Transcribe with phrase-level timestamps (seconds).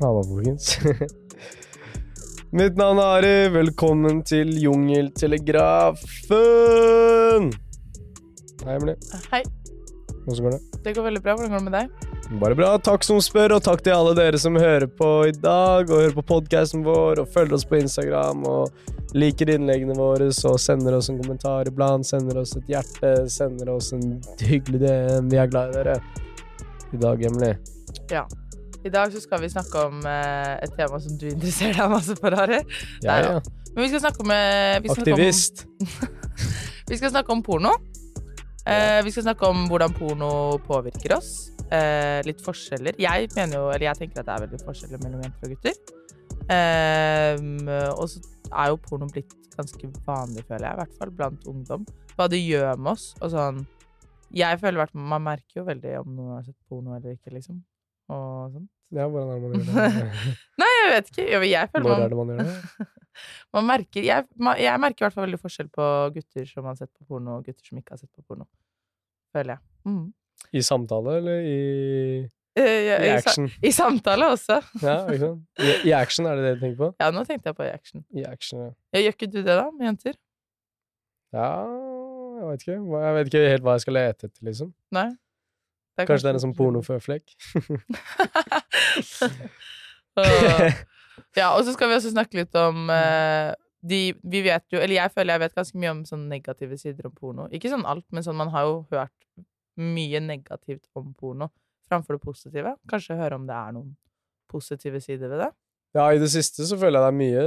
[0.00, 0.78] Halla, folkens.
[2.56, 3.48] Mitt navn er Ari.
[3.52, 7.52] Velkommen til Jungeltelegrafen!
[8.64, 8.96] Hei, Emilie.
[9.28, 9.42] Hei.
[10.24, 10.60] Hvordan går det?
[10.86, 11.32] Det går veldig bra.
[11.36, 11.86] Hvordan går det med deg?
[12.40, 12.70] Bare bra.
[12.80, 16.16] Takk som spør, og takk til alle dere som hører på i dag, og hører
[16.16, 18.72] på podkasten vår, og følger oss på Instagram, og
[19.12, 23.92] liker innleggene våre, og sender oss en kommentar iblant, sender oss et hjerte, sender oss
[23.92, 24.16] en
[24.48, 25.28] hyggelig DM.
[25.28, 26.00] Vi er glad i dere.
[26.88, 27.60] I dag, Emilie.
[28.08, 28.24] Ja.
[28.80, 32.14] I dag så skal vi snakke om eh, et tema som du interesserer deg masse
[32.16, 32.60] for, Harry.
[33.04, 33.32] Ja, ja.
[33.74, 35.64] Men vi skal snakke om, eh, vi skal Aktivist.
[35.66, 36.20] Snakke om,
[36.90, 37.72] vi skal snakke om porno.
[38.64, 40.30] Eh, vi skal snakke om hvordan porno
[40.64, 41.50] påvirker oss.
[41.70, 42.96] Eh, litt forskjeller.
[42.98, 45.76] Jeg mener jo, eller jeg tenker at det er veldig forskjeller mellom jenter og gutter.
[48.00, 51.84] Og så er jo porno blitt ganske vanlig, føler jeg, i hvert fall blant ungdom.
[52.16, 53.12] Hva det gjør med oss.
[53.20, 53.66] Og sånn
[54.30, 57.60] Jeg føler hvert Man merker jo veldig om noen har sett porno eller ikke, liksom.
[58.10, 58.68] Og sånt.
[58.90, 60.30] Ja, hvordan er det man gjør det?
[60.60, 61.26] Nei, jeg vet ikke.
[61.46, 62.88] Jeg føler Når man, er det man gjør det?
[63.54, 64.26] man merker jeg,
[64.64, 65.86] jeg merker i hvert fall veldig forskjell på
[66.16, 68.48] gutter som har sett på porno, og gutter som ikke har sett på porno.
[69.36, 69.62] Føler jeg.
[69.86, 70.02] Mm.
[70.56, 71.56] I samtale, eller i,
[72.58, 74.56] ja, i i, sa- I samtale også.
[74.82, 75.44] Ja, ikke sant?
[75.62, 76.90] I, I action, er det det du tenker på?
[77.04, 78.02] Ja, nå tenkte jeg på i action.
[78.10, 78.70] I action, ja.
[78.96, 80.18] Ja, gjør ikke du det, da, med jenter?
[81.36, 81.48] Ja,
[82.40, 82.78] jeg vet ikke.
[83.04, 84.72] Jeg vet ikke helt hva jeg skal lete etter, liksom.
[84.96, 85.10] Nei?
[86.08, 87.26] Kanskje det er en sånn pornoføflekk?
[91.38, 93.52] Ja, og så skal vi også snakke litt om uh,
[93.86, 97.06] de, Vi vet jo, eller jeg føler jeg vet ganske mye om sånne negative sider
[97.08, 97.46] om porno.
[97.54, 99.14] Ikke sånn alt, men sånn man har jo hørt
[99.80, 101.48] mye negativt om porno
[101.90, 102.74] framfor det positive.
[102.90, 103.94] Kanskje høre om det er noen
[104.50, 105.50] positive sider ved det.
[105.96, 107.46] Ja, i det siste så føler jeg det er mye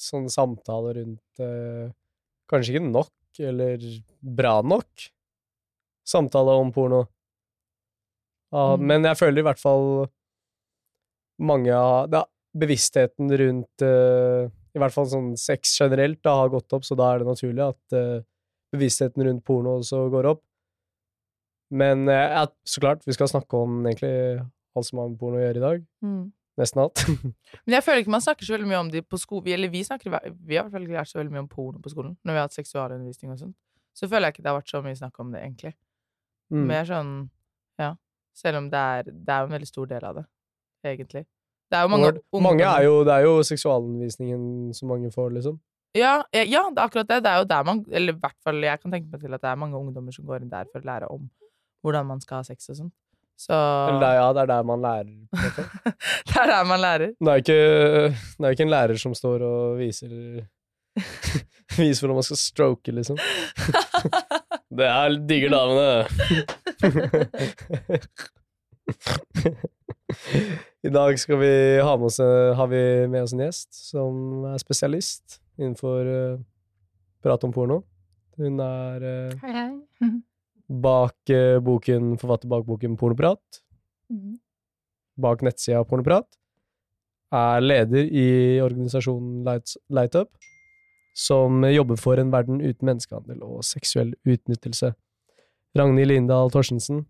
[0.00, 1.90] sånn samtaler rundt eh,
[2.50, 3.84] Kanskje ikke nok, eller
[4.20, 5.04] bra nok,
[6.04, 7.04] samtale om porno.
[8.52, 8.86] Ja, Mm.
[8.86, 9.86] Men jeg føler i hvert fall
[11.40, 16.72] mange av da, Bevisstheten rundt uh, i hvert fall sånn sex generelt da, har gått
[16.76, 18.20] opp, så da er det naturlig at uh,
[18.72, 20.42] bevisstheten rundt porno også går opp.
[21.72, 24.12] Men øh, ja, så klart, vi skal snakke om egentlig
[24.76, 25.84] alt som har med porno å gjøre i dag.
[26.60, 27.00] Nesten alt.
[27.64, 29.48] Men jeg føler ikke man snakker så veldig mye om det på skolen.
[29.54, 32.34] Eller vi snakker Vi har ikke lært så veldig mye om porno på skolen når
[32.34, 33.56] vi har hatt seksualundervisning og sånt.
[33.96, 35.72] Så føler jeg ikke det har vært så mye snakk om det, egentlig.
[36.52, 36.66] Mm.
[36.68, 37.14] Mer sånn
[37.80, 37.94] Ja.
[38.36, 40.24] Selv om det er, det er en veldig stor del av det,
[40.88, 41.24] egentlig.
[41.72, 45.30] Det er jo mange Hvor, mange er jo, det er jo seksualundervisningen som mange får,
[45.36, 45.60] liksom.
[45.96, 47.20] Ja, ja, det er akkurat det.
[47.24, 49.42] Det er jo der man Eller i hvert fall jeg kan tenke meg til at
[49.42, 51.26] det er mange ungdommer som går inn der for å lære om
[51.82, 52.92] hvordan man skal ha sex og sånn.
[53.42, 53.56] Så
[53.98, 55.12] det er, ja, det er der man lærer.
[56.28, 57.10] Det er der man lærer.
[57.10, 60.12] Er det er jo ikke en lærer som står og viser
[61.78, 63.18] Viser hvordan man skal stroke, liksom.
[64.72, 66.06] Det er digger damene.
[70.86, 71.50] I dag skal vi
[71.84, 72.18] ha med oss,
[72.56, 72.80] har vi
[73.12, 76.40] med oss en gjest som er spesialist innenfor uh,
[77.22, 77.82] prat om porno.
[78.40, 79.72] Hun er uh, Hei, hei.
[80.88, 83.44] bak uh, boken, forfatter bak boken Pornoprat.
[84.12, 84.38] Mm.
[85.20, 86.28] bak nettsida Pornoprat,
[87.32, 90.32] er leder i organisasjonen Lights, Light Up,
[91.12, 94.92] som jobber for en verden uten menneskehandel og seksuell utnyttelse.
[95.76, 97.04] Ragnhild Lindahl Torstensen,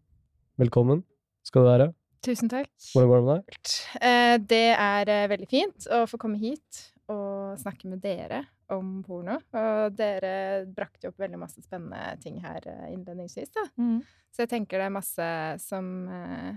[0.61, 1.03] velkommen
[1.47, 1.91] skal du være.
[2.23, 2.69] Tusen takk.
[2.93, 3.77] Hvordan går det med deg?
[3.99, 9.01] Eh, Det er eh, veldig fint å få komme hit og snakke med dere om
[9.03, 9.41] porno.
[9.59, 13.67] Og dere brakte opp veldig masse spennende ting her eh, innledningsvis, da.
[14.33, 15.27] Så jeg tenker det er masse
[15.61, 15.89] som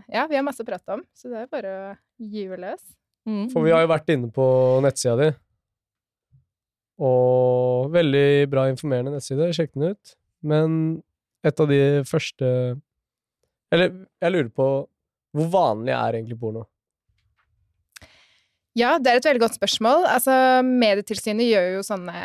[0.08, 1.90] Ja, vi har masse å prate om, så det er bare å
[2.22, 2.86] gyve løs.
[3.26, 3.50] Mm.
[3.52, 4.46] For vi har jo vært inne på
[4.86, 5.32] nettsida di,
[7.02, 10.16] og veldig bra informerende nettside, sjekk den ut.
[10.46, 10.78] Men
[11.46, 12.48] et av de første
[13.74, 13.92] Eller
[14.22, 14.68] jeg lurer på
[15.36, 16.62] hvor vanlig er egentlig porno?
[18.76, 20.06] Ja, det er et veldig godt spørsmål.
[20.08, 20.32] Altså,
[20.64, 22.22] Medietilsynet gjør jo sånne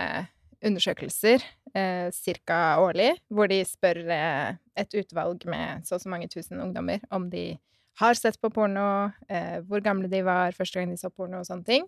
[0.67, 1.43] undersøkelser
[1.75, 2.11] eh,
[2.47, 2.61] ca.
[2.83, 7.29] årlig, hvor de spør eh, et utvalg med så og så mange tusen ungdommer om
[7.33, 7.55] de
[8.01, 11.49] har sett på porno, eh, hvor gamle de var første gang de så porno og
[11.49, 11.87] sånne ting.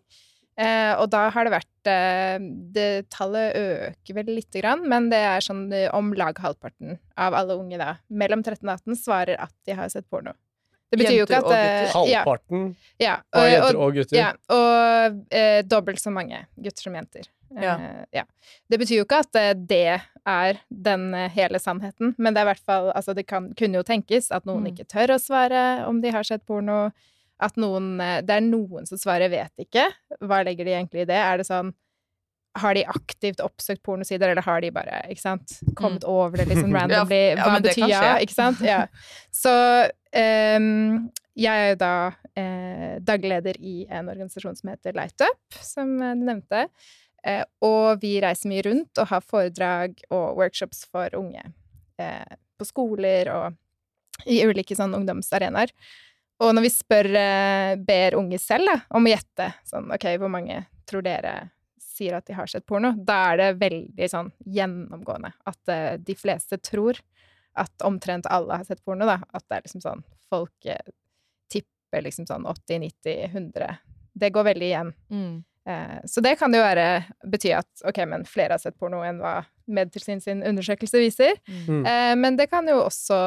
[0.60, 2.36] Eh, og da har det vært eh,
[2.76, 7.32] det, Tallet øker vel lite grann, men det er sånn eh, om lag halvparten av
[7.38, 10.34] alle unge da, mellom 13 og 18 svarer at de har sett porno.
[10.92, 12.64] Det betyr jo ikke Jenter at og eh, ja, Halvparten
[13.00, 14.18] ja, av jenter og gutter?
[14.18, 17.30] ja, og eh, dobbelt så mange gutter som jenter.
[17.56, 17.78] Ja.
[17.80, 18.24] Eh, ja.
[18.68, 19.86] Det betyr jo ikke at eh, det
[20.28, 23.80] er den eh, hele sannheten, men det er i hvert fall Altså, det kan, kunne
[23.80, 24.68] jo tenkes at noen Mm.
[24.74, 26.90] ikke tør å svare om de har sett porno.
[27.42, 29.88] At noen eh, Det er noen som svarer 'vet ikke'.
[30.22, 31.20] Hva legger de egentlig i det?
[31.20, 31.72] Er det sånn
[32.60, 36.74] har de aktivt oppsøkt pornosider, eller har de bare ikke sant, kommet over det liksom
[36.76, 37.32] randomly?
[37.32, 37.38] Mm.
[37.38, 38.18] Ja, ja, Hva betyr ja?
[38.20, 38.60] Ikke sant?
[38.60, 38.82] Ja.
[39.32, 39.54] Så
[40.12, 41.94] um, jeg er jo da
[42.36, 46.66] eh, dagleder i en organisasjon som heter LightUp, som eh, du nevnte.
[47.24, 51.44] Eh, og vi reiser mye rundt og har foredrag og workshops for unge
[52.02, 55.72] eh, på skoler og i ulike sånn ungdomsarenaer.
[56.42, 60.32] Og når vi spør, eh, ber unge selv da, om å gjette sånn OK, hvor
[60.32, 61.36] mange tror dere
[61.78, 66.16] sier at de har sett porno, da er det veldig sånn gjennomgående at uh, de
[66.18, 66.98] fleste tror
[67.58, 69.18] at omtrent alle har sett porno, da.
[69.30, 70.92] At det er liksom sånn Folk uh,
[71.52, 73.66] tipper liksom sånn 80, 90, 100.
[74.16, 74.92] Det går veldig igjen.
[75.12, 75.34] Mm.
[75.68, 79.20] Eh, så det kan jo være bety at ok, men flere har sett porno enn
[79.22, 79.40] hva
[79.72, 81.38] Medtilsyn sin undersøkelse viser.
[81.68, 81.84] Mm.
[81.86, 83.18] Eh, men det kan jo også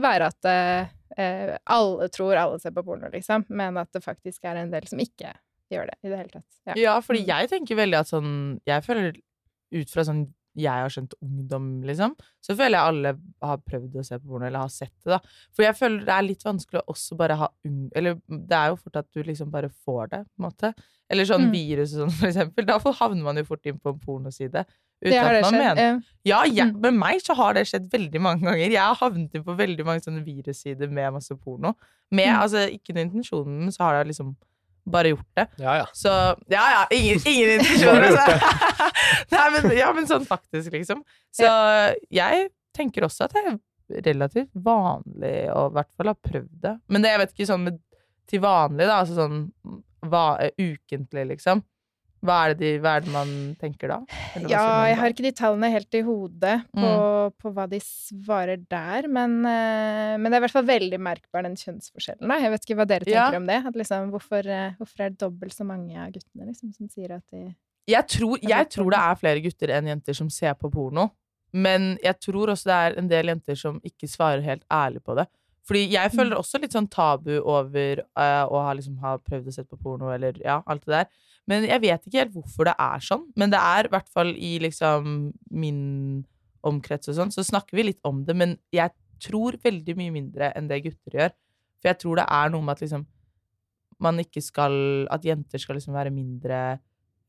[0.00, 4.62] være at eh, alle tror alle ser på porno, liksom, men at det faktisk er
[4.62, 5.34] en del som ikke
[5.70, 6.48] gjør det i det hele tatt.
[6.70, 6.74] Ja.
[6.80, 7.28] Ja, fordi Mm.
[7.34, 8.32] jeg tenker veldig at sånn
[8.66, 9.12] Jeg føler
[9.74, 10.24] ut fra sånn
[10.56, 13.12] jeg har skjønt ungdom, liksom, så føler jeg alle
[13.42, 15.18] har prøvd å se på porno, eller har sett det, da.
[15.54, 17.90] For jeg føler det er litt vanskelig å også bare ha ung...
[17.94, 20.72] Eller det er jo fort at du liksom bare får det, på en måte.
[21.10, 21.52] Eller sånn Mm.
[21.52, 22.64] virus og sånn, for eksempel.
[22.66, 24.64] Da havner man jo fort inn på en pornoside.
[25.04, 25.60] Uten at man skjedd.
[25.60, 26.00] mener Ja.
[26.24, 26.80] Ja, jeg, Mm.
[26.80, 28.70] med meg så har det skjedd veldig mange ganger.
[28.70, 31.74] Jeg har havnet inn på veldig mange sånne virussider med masse porno.
[32.10, 32.40] Med, Mm.
[32.40, 34.36] altså, ikke noen intensjonen, men så har det liksom
[34.84, 35.46] bare gjort det.
[35.62, 35.86] Ja, ja.
[35.96, 36.10] Så
[36.52, 38.08] ja, ja, ingen, ingen intensjoner.
[38.10, 38.50] Altså.
[39.34, 41.04] Nei, men, ja, men sånn faktisk, liksom.
[41.34, 41.48] Så
[42.12, 43.58] jeg tenker også at det er
[44.08, 46.74] relativt vanlig å i hvert fall ha prøvd det.
[46.92, 47.80] Men det, jeg vet ikke sånn med,
[48.30, 49.42] til vanlig, da, altså sånn
[50.04, 50.26] hva,
[50.60, 51.64] ukentlig, liksom.
[52.24, 53.98] Hva er, det de, hva er det man tenker da?
[54.48, 57.34] Ja, jeg har ikke de tallene helt i hodet på, Mm.
[57.42, 61.42] på hva de svarer der, men, eh, men det er i hvert fall veldig merkbar,
[61.44, 62.26] den kjønnsforskjellen.
[62.26, 62.38] Da.
[62.40, 63.36] Jeg vet ikke hva dere tenker Ja.
[63.36, 63.60] om det.
[63.74, 67.26] Liksom, hvorfor, eh, hvorfor er det dobbelt så mange av guttene liksom, som sier at
[67.30, 67.54] de
[67.86, 71.10] Jeg tror, jeg tror det er flere gutter enn jenter som ser på porno.
[71.52, 75.14] Men jeg tror også det er en del jenter som ikke svarer helt ærlig på
[75.14, 75.26] det.
[75.68, 76.16] Fordi jeg Mm.
[76.18, 79.78] føler også litt sånn tabu over uh, å ha, liksom, ha prøvd å se på
[79.80, 81.06] porno, eller ja, alt det der.
[81.50, 83.26] Men jeg vet ikke helt hvorfor det er sånn.
[83.36, 86.24] Men det er i hvert fall i liksom min
[86.64, 88.34] omkrets og sånn, så snakker vi litt om det.
[88.36, 91.34] Men jeg tror veldig mye mindre enn det gutter gjør.
[91.82, 93.04] For jeg tror det er noe med at liksom
[94.02, 96.80] man ikke skal At jenter skal liksom være mindre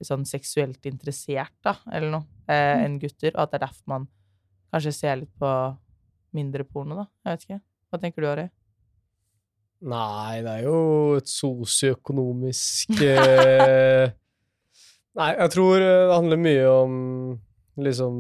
[0.04, 2.84] sånn seksuelt interessert, da, eller noe, eh, Mm.
[2.86, 3.32] enn gutter.
[3.36, 4.08] Og at det er derfor man
[4.74, 5.78] kanskje ser litt på
[6.34, 7.06] mindre porno, da.
[7.26, 7.62] Jeg vet ikke.
[7.92, 8.50] Hva tenker du, Ari?
[9.86, 10.80] Nei, det er jo
[11.20, 14.10] et sosioøkonomisk eh...
[15.16, 16.96] Nei, jeg tror eh, det handler mye om
[17.86, 18.16] liksom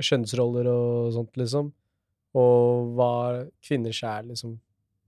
[0.00, 1.72] kjønnsroller og sånt, liksom.
[2.38, 3.12] Og hva
[3.64, 4.54] kvinner sjæl, liksom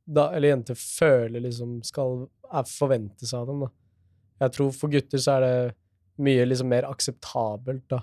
[0.03, 3.71] da, Eller jenter føler liksom skal er forventes av dem, da.
[4.43, 5.55] Jeg tror for gutter så er det
[6.23, 8.03] mye liksom mer akseptabelt, da,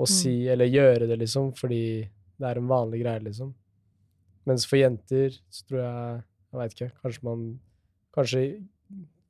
[0.00, 2.00] å si eller gjøre det, liksom, fordi
[2.40, 3.52] det er en vanlig greie, liksom.
[4.48, 6.92] Mens for jenter så tror jeg Jeg veit ikke.
[7.02, 7.48] Kanskje man
[8.10, 8.40] Kanskje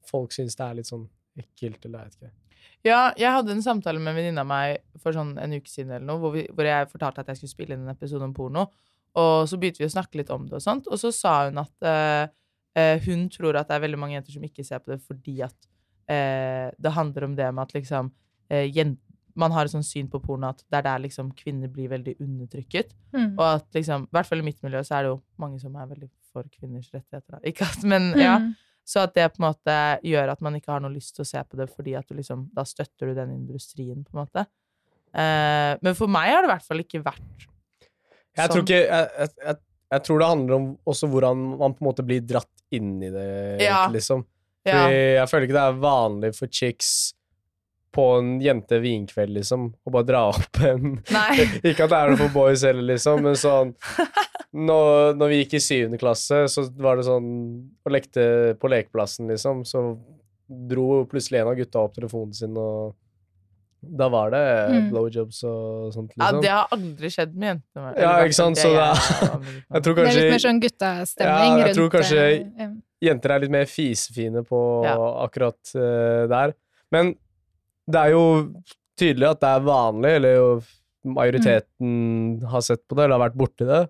[0.08, 1.05] folk syns det er litt sånn
[1.38, 2.37] ekkelt, eller jeg vet ikke.
[2.84, 5.93] Ja, jeg hadde en samtale med en venninne av meg for sånn en uke siden
[5.93, 8.32] eller noe, hvor, vi, hvor jeg fortalte at jeg skulle spille inn en episode om
[8.37, 8.64] porno.
[9.20, 11.61] Og så begynte vi å snakke litt om det og sånt, og så sa hun
[11.61, 12.32] at eh,
[12.78, 15.40] eh, hun tror at det er veldig mange jenter som ikke ser på det fordi
[15.44, 15.69] at
[16.08, 18.12] eh, det handler om det med at liksom
[18.49, 21.70] eh, jenter man har et sånt syn på porno at det er der liksom kvinner
[21.70, 22.90] blir veldig undertrykket.
[23.14, 23.38] Mm.
[23.38, 25.76] Og at liksom, i hvert fall i mitt miljø, så er det jo mange som
[25.78, 27.37] er veldig for kvinners rettigheter.
[27.37, 27.40] Da.
[27.50, 28.38] Ikke at, men ja.
[28.42, 28.52] Mm.
[28.90, 31.28] Så at det på en måte gjør at man ikke har noe lyst til å
[31.28, 34.42] se på det, fordi at du liksom, da støtter du den industrien, på en måte.
[35.14, 37.46] Eh, men for meg har det i hvert fall ikke vært
[38.38, 38.64] Jeg tror sånn.
[38.64, 39.56] ikke jeg, jeg,
[39.90, 43.10] jeg, tror det handler om også hvordan man på en måte blir dratt inn i
[43.14, 43.30] det,
[43.62, 43.84] Ja.
[43.90, 44.25] liksom.
[44.66, 44.84] Ja.
[44.90, 46.90] Jeg føler ikke det er vanlig for chicks
[47.94, 50.99] på en jente-vinkveld, liksom, å bare dra opp en
[51.66, 53.75] Ikke at det er noe for boys heller, liksom, men sånn
[54.52, 57.26] når, når vi gikk i syvende klasse, så var det sånn
[57.87, 58.25] Og lekte
[58.59, 59.85] på lekeplassen, liksom, så
[60.50, 62.97] dro plutselig en av gutta opp telefonen sin, og
[63.80, 64.40] da var det
[64.71, 64.88] Mm.
[64.90, 66.40] blowjobs og sånt, Ja, liksom.
[66.42, 67.92] det har aldri skjedd med jentene.
[67.97, 71.54] Ja, ikke sant, så det det jeg er- tror Det er litt mer sånn guttastemning
[71.61, 72.26] Ja, jeg tror kanskje-
[72.59, 74.97] rundt, jenter er litt mer fisefine på Ja.
[75.25, 76.52] akkurat uh, der.
[76.92, 77.14] Men
[77.88, 78.52] det er jo
[78.99, 80.62] tydelig at det er vanlig, eller jo
[81.07, 83.88] majoriteten har sett på det, eller har vært borti det.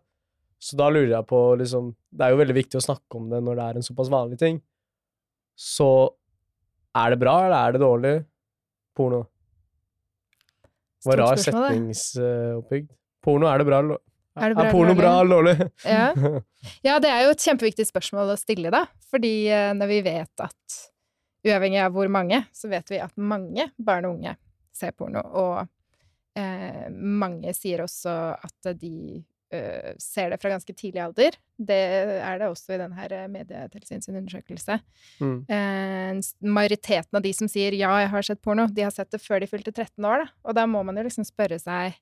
[0.61, 3.39] Så da lurer jeg på liksom Det er jo veldig viktig å snakke om det
[3.47, 4.61] når det er en såpass vanlig ting.
[5.57, 5.89] Så
[6.97, 8.15] er det bra, eller er det dårlig?
[8.97, 9.25] Porno.
[11.07, 12.91] Var rar setningsoppbygd.
[13.25, 14.01] Porno, er det bra eller
[14.41, 15.71] Er det bra er porno bra eller dårlig?
[15.85, 16.13] Ja.
[16.85, 18.83] Ja, det er jo et kjempeviktig spørsmål å stille, da.
[19.09, 20.81] Fordi eh, når vi vet at
[21.47, 24.35] uavhengig av hvor mange, så vet vi at mange barn og unge
[24.77, 25.23] ser porno.
[25.41, 25.63] Og
[26.37, 29.23] eh, mange sier også at de
[29.55, 31.37] øh, ser det fra ganske tidlig alder.
[31.59, 31.79] Det
[32.21, 34.79] er det også i denne eh, Medietilsyn sin undersøkelse.
[35.21, 35.39] Mm.
[35.51, 39.21] Uh, majoriteten av de som sier 'ja, jeg har sett porno', de har sett det
[39.21, 40.27] før de fylte 13 år, da.
[40.45, 41.95] Og da må man jo liksom spørre seg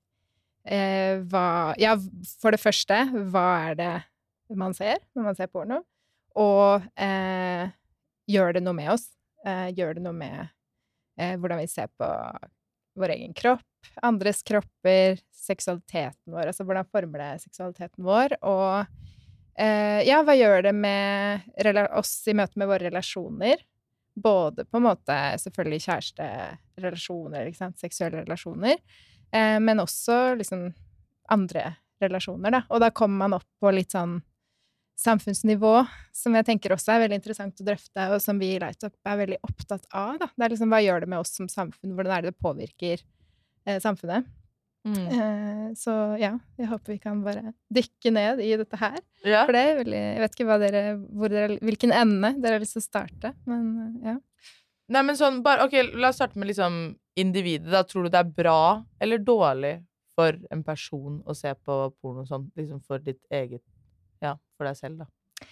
[0.68, 1.96] uh, hva Ja,
[2.40, 2.94] for det første,
[3.30, 3.94] hva er det
[4.56, 5.82] man ser når man ser porno?
[6.38, 6.82] Og
[8.28, 9.08] gjør det noe med oss?
[9.74, 10.46] Gjør det noe med
[11.18, 12.06] hvordan vi ser på
[12.98, 13.64] vår egen kropp,
[14.02, 16.50] andres kropper, seksualiteten vår?
[16.50, 18.36] Altså hvordan former det seksualiteten vår?
[18.46, 18.86] Og
[19.58, 23.62] eh, ja, hva gjør det med oss i møte med våre relasjoner?
[24.18, 28.80] Både på en måte selvfølgelig kjæresterelasjoner, ikke sant, seksuelle relasjoner,
[29.30, 30.72] eh, men også liksom
[31.30, 31.70] andre
[32.02, 32.64] relasjoner, da.
[32.72, 34.18] Og da kommer man opp på litt sånn
[34.98, 35.72] samfunnsnivå,
[36.14, 39.20] som jeg tenker også er veldig interessant å drøfte, og som vi i Lightup er
[39.20, 40.28] veldig opptatt av, da.
[40.34, 41.94] Det er liksom hva gjør det med oss som samfunn?
[41.94, 43.04] Hvordan er det det påvirker
[43.84, 44.26] samfunnet?
[44.86, 45.08] Mm.
[45.10, 48.98] Eh, så ja, jeg håper vi kan bare dykke ned i dette her.
[49.26, 49.42] Ja.
[49.44, 50.82] For det er veldig Jeg vet ikke dere,
[51.18, 54.16] hvor dere, hvilken ende dere har lyst til å starte, men eh, ja.
[54.88, 56.78] Nei, men sånn, bare, ok, La oss starte med liksom
[57.20, 57.68] individet.
[57.74, 57.82] da.
[57.84, 58.60] Tror du det er bra
[59.02, 59.74] eller dårlig
[60.16, 63.62] for en person å se på porno sånn, liksom for ditt eget
[64.24, 65.46] Ja, for deg selv, da.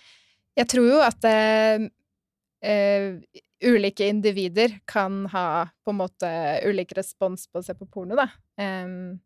[0.57, 1.85] Jeg tror jo at eh,
[2.65, 3.19] eh,
[3.65, 6.29] ulike individer kan ha på en måte
[6.67, 8.29] ulik respons på å se på porno, da.
[8.61, 9.17] Em,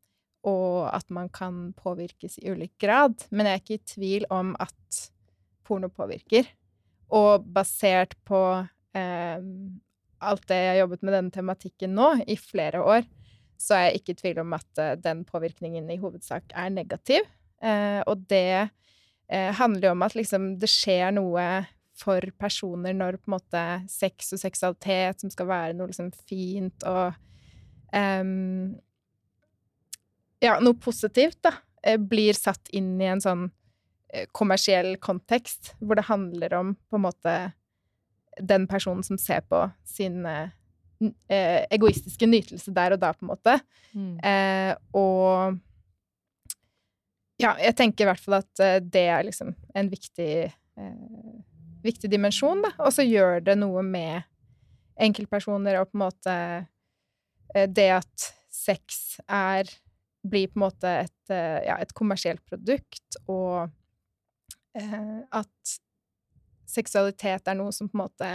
[0.46, 3.18] og at man kan påvirkes i ulik grad.
[3.30, 5.00] Men jeg er ikke i tvil om at
[5.66, 6.48] porno påvirker.
[7.12, 8.40] Og basert på
[8.96, 9.80] em,
[10.20, 13.04] alt det jeg har jobbet med denne tematikken nå i flere år,
[13.60, 17.26] så er jeg ikke i tvil om at eh, den påvirkningen i hovedsak er negativ.
[17.60, 18.70] Eh, og det
[19.30, 21.42] handler jo om at liksom det skjer noe
[22.00, 26.86] for personer når på en måte sex og seksualitet, som skal være noe liksom fint
[26.88, 27.14] og
[27.94, 28.76] um,
[30.40, 31.52] Ja, noe positivt, da,
[31.84, 33.42] eh, blir satt inn i en sånn
[34.14, 37.34] eh, kommersiell kontekst, hvor det handler om på en måte
[38.40, 40.48] den personen som ser på sin eh,
[41.28, 43.58] eh, egoistiske nytelse der og da, på en måte.
[44.24, 45.60] Eh, og
[47.40, 51.36] ja, jeg tenker i hvert fall at det er liksom en viktig, eh,
[51.82, 52.72] viktig dimensjon, da.
[52.84, 54.26] Og så gjør det noe med
[55.00, 56.36] enkeltpersoner og på en måte
[57.54, 59.70] eh, det at sex er
[60.22, 63.70] blir på en måte et, eh, ja, et kommersielt produkt, og
[64.76, 65.76] eh, at
[66.68, 68.32] seksualitet er noe som på en måte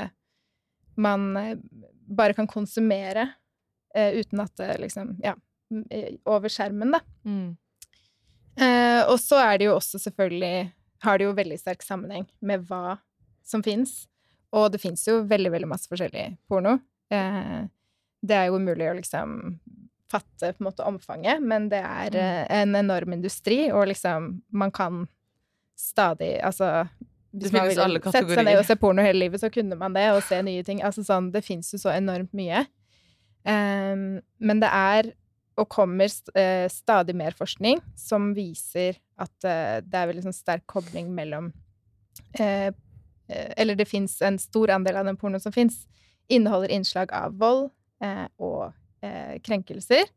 [0.96, 1.58] man eh,
[2.08, 3.28] bare kan konsumere
[3.96, 5.36] eh, uten at det liksom Ja,
[6.30, 7.02] over skjermen, da.
[7.26, 7.58] Mm.
[8.56, 10.72] Eh, og så er det jo også selvfølgelig
[11.04, 13.00] Har det jo veldig sterk sammenheng med hva
[13.46, 14.06] som fins.
[14.56, 16.78] Og det fins jo veldig, veldig masse forskjellig porno.
[17.14, 17.66] Eh,
[18.26, 19.36] det er jo umulig å liksom
[20.12, 22.22] fatte på en måte omfanget, men det er Mm.
[22.22, 25.08] eh, en enorm industri, og liksom man kan
[25.76, 26.88] stadig Altså
[27.36, 30.06] hvis man ville sette seg ned og se porno hele livet, så kunne man det,
[30.16, 30.82] og se nye ting.
[30.82, 32.66] Altså sånn, det fins jo så enormt mye.
[33.44, 35.12] Um, men det er
[35.58, 40.66] og kommer eh, stadig mer forskning som viser at uh, det er veldig sånn sterk
[40.68, 41.54] kobling mellom
[42.40, 42.72] eh,
[43.28, 45.86] Eller det fins en stor andel av den pornoen som fins,
[46.28, 47.70] inneholder innslag av vold
[48.04, 48.72] eh, og
[49.06, 50.08] eh, krenkelser.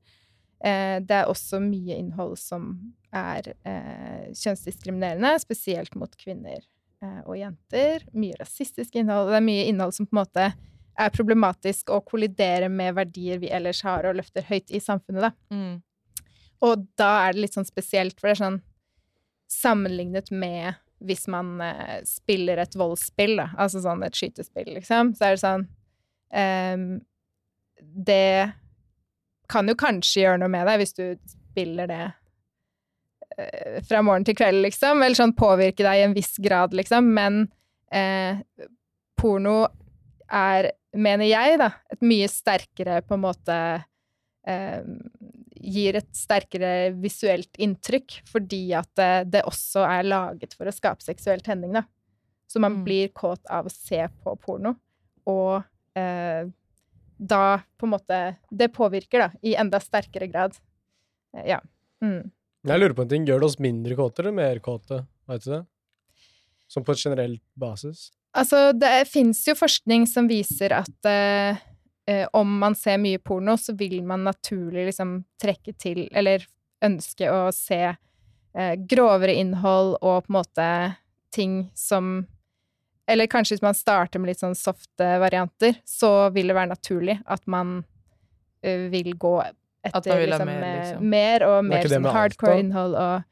[0.64, 2.70] Eh, det er også mye innhold som
[3.14, 8.06] er eh, kjønnsdiskriminerende, spesielt mot kvinner eh, og jenter.
[8.16, 9.30] Mye rasistisk innhold.
[9.32, 10.48] Det er mye innhold som på en måte
[10.98, 15.54] er problematisk og kolliderer med verdier vi ellers har og løfter høyt i samfunnet, da.
[15.54, 16.24] Mm.
[16.66, 18.64] Og da er det litt sånn spesielt, for det er sånn
[19.48, 25.28] Sammenlignet med hvis man eh, spiller et voldsspill, da, altså sånn et skytespill, liksom, så
[25.28, 25.66] er det sånn
[26.34, 26.86] um,
[27.78, 28.30] Det
[29.48, 32.02] kan jo kanskje gjøre noe med deg hvis du spiller det
[33.38, 37.12] eh, fra morgen til kveld, liksom, eller sånn påvirke deg i en viss grad, liksom,
[37.16, 37.46] men
[37.94, 38.42] eh,
[39.18, 39.60] porno
[40.28, 43.58] er, mener jeg, da, et mye sterkere på en måte
[44.46, 44.82] eh,
[45.58, 51.02] Gir et sterkere visuelt inntrykk, fordi at det, det også er laget for å skape
[51.04, 51.84] seksuell tenning, da.
[52.48, 52.84] Så man Mm.
[52.84, 54.76] blir kåt av å se på porno,
[55.26, 55.64] og
[55.98, 56.46] eh,
[57.18, 57.42] da
[57.76, 60.56] på en måte Det påvirker, da, i enda sterkere grad.
[61.36, 61.60] Eh, ja.
[62.02, 62.30] Mm.
[62.64, 63.26] Jeg lurer på en ting.
[63.26, 65.06] Gjør det oss mindre kåte eller mer kåte?
[65.28, 65.66] Vet du det?
[66.68, 68.10] Som på et generelt basis?
[68.36, 71.62] Altså, det fins jo forskning som viser at eh, eh,
[72.32, 76.46] om man ser mye porno, så vil man naturlig liksom trekke til Eller
[76.84, 80.68] ønske å se eh, grovere innhold og på en måte
[81.34, 82.26] ting som
[83.08, 87.18] Eller kanskje hvis man starter med litt sånn softe varianter, så vil det være naturlig
[87.26, 87.82] at man
[88.62, 89.36] eh, vil gå
[89.88, 91.08] etter vil liksom, mer, eh, liksom.
[91.08, 93.26] mer og er mer sånn hardcore alt, innhold og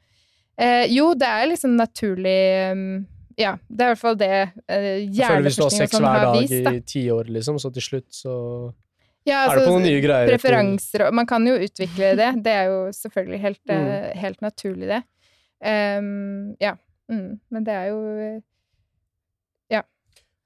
[0.57, 2.39] Eh, jo, det er liksom naturlig
[2.73, 3.05] um,
[3.37, 5.99] Ja, det er i hvert fall det eh, Jeg føler hvis du har hjerneforskning sex
[6.01, 6.63] hver dag vist.
[6.65, 6.71] Da.
[6.73, 8.33] i ti år, liksom, så til slutt så
[9.27, 10.31] Ja, er det på noen nye greier.
[10.31, 12.29] preferanser og Man kan jo utvikle det.
[12.43, 13.87] Det er jo selvfølgelig helt, Mm.
[13.87, 15.03] eh, helt naturlig, det.
[15.61, 16.75] Um, ja.
[17.09, 18.41] Mm, men det er jo
[19.71, 19.81] Ja.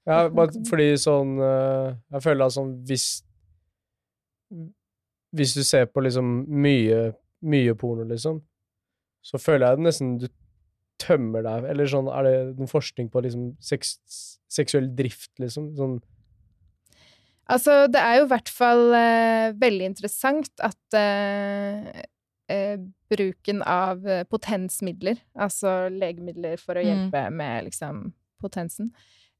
[0.06, 3.22] Ja, bare fordi sånn øh, Jeg føler at sånn hvis
[5.32, 8.42] Hvis du ser på liksom mye, mye porno, liksom,
[9.24, 10.26] så føler jeg det nesten du
[11.02, 13.96] tømmer deg Eller sånn, er det noen forskning på liksom seks,
[14.52, 15.72] seksuell drift, liksom?
[15.78, 16.00] Sånn
[17.52, 22.04] Altså, det er jo i hvert fall eh, veldig interessant at eh,
[22.48, 22.76] eh,
[23.12, 26.88] bruken av eh, potensmidler, altså legemidler for å Mm.
[26.88, 27.98] hjelpe med liksom
[28.40, 28.92] potensen,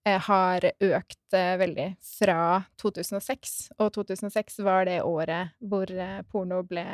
[0.05, 1.89] eh, har økt eh, veldig
[2.19, 3.71] fra 2006.
[3.79, 6.85] Og 2006 var det året hvor eh, porno ble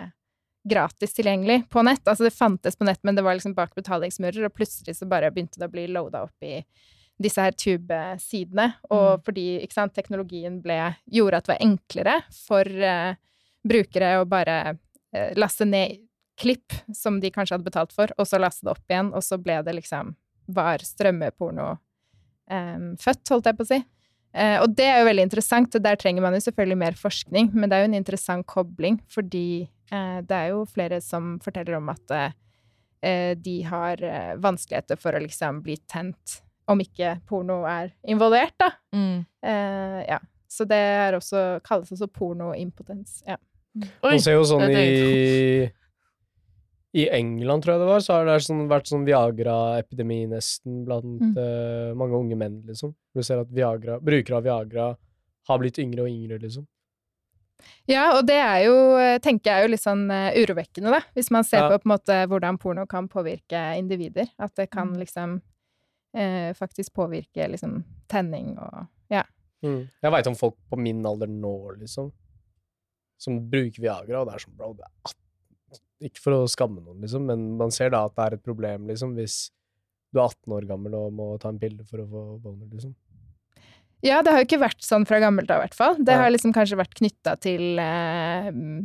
[0.64, 2.02] gratis tilgjengelig på nett.
[2.08, 5.30] Altså det fantes på nett, men det var liksom bak betalingsmurer, og plutselig så bare
[5.32, 6.62] begynte det å bli loada opp i
[7.18, 8.72] disse her tubesidene.
[8.90, 9.24] Og Mm.
[9.24, 13.14] fordi ikke sant, teknologien ble, gjorde at det var enklere for uh,
[13.66, 15.98] brukere å bare uh, laste ned
[16.38, 19.38] klipp som de kanskje hadde betalt for, og så laste det opp igjen, og så
[19.38, 20.16] ble det liksom
[20.48, 21.76] Var strømmeporno
[22.50, 23.78] um, født, holdt jeg på å si.
[24.38, 27.50] Eh, og det er jo veldig interessant, og der trenger man jo selvfølgelig mer forskning,
[27.54, 29.48] men det er jo en interessant kobling, fordi
[29.90, 35.16] eh, det er jo flere som forteller om at eh, de har eh, vanskeligheter for
[35.16, 38.72] å liksom bli tent om ikke porno er involvert, da.
[38.94, 39.24] Mm.
[39.42, 40.20] Eh, ja.
[40.48, 43.22] Så det er også, kalles også pornoimpotens.
[43.26, 43.36] Ja.
[43.78, 45.68] Oi, Man ser jo sånn i
[46.96, 51.20] I England, tror jeg det var, så har det sånn, vært sånn Viagra-epidemi nesten blant
[51.20, 51.34] Mm.
[51.36, 52.94] uh, mange unge menn, liksom.
[53.14, 54.96] Du ser at Viagra, brukere av Viagra
[55.48, 56.66] har blitt yngre og yngre, liksom.
[57.88, 61.00] Ja, og det er jo, eh, tenker jeg, jo litt sånn uh, urovekkende, da.
[61.16, 61.68] Hvis man ser Ja.
[61.68, 64.28] på på en måte hvordan porno kan påvirke individer.
[64.38, 64.98] At det kan Mm.
[65.00, 65.42] liksom
[66.16, 69.24] uh, faktisk påvirke liksom tenning og Ja.
[69.62, 72.12] Jeg veit om folk på min alder nå, liksom,
[73.18, 75.14] som bruker Viagra, og det er sånn, bro, det er 18
[76.04, 78.86] Ikke for å skamme noen, liksom, men man ser da at det er et problem,
[78.90, 79.48] liksom, hvis
[80.14, 82.94] du er 18 år gammel og må ta en pille for å få boner, liksom.
[84.04, 85.96] Ja, det har jo ikke vært sånn fra gammelt av, i hvert fall.
[86.06, 88.84] Det har liksom kanskje vært knytta til eh, mm,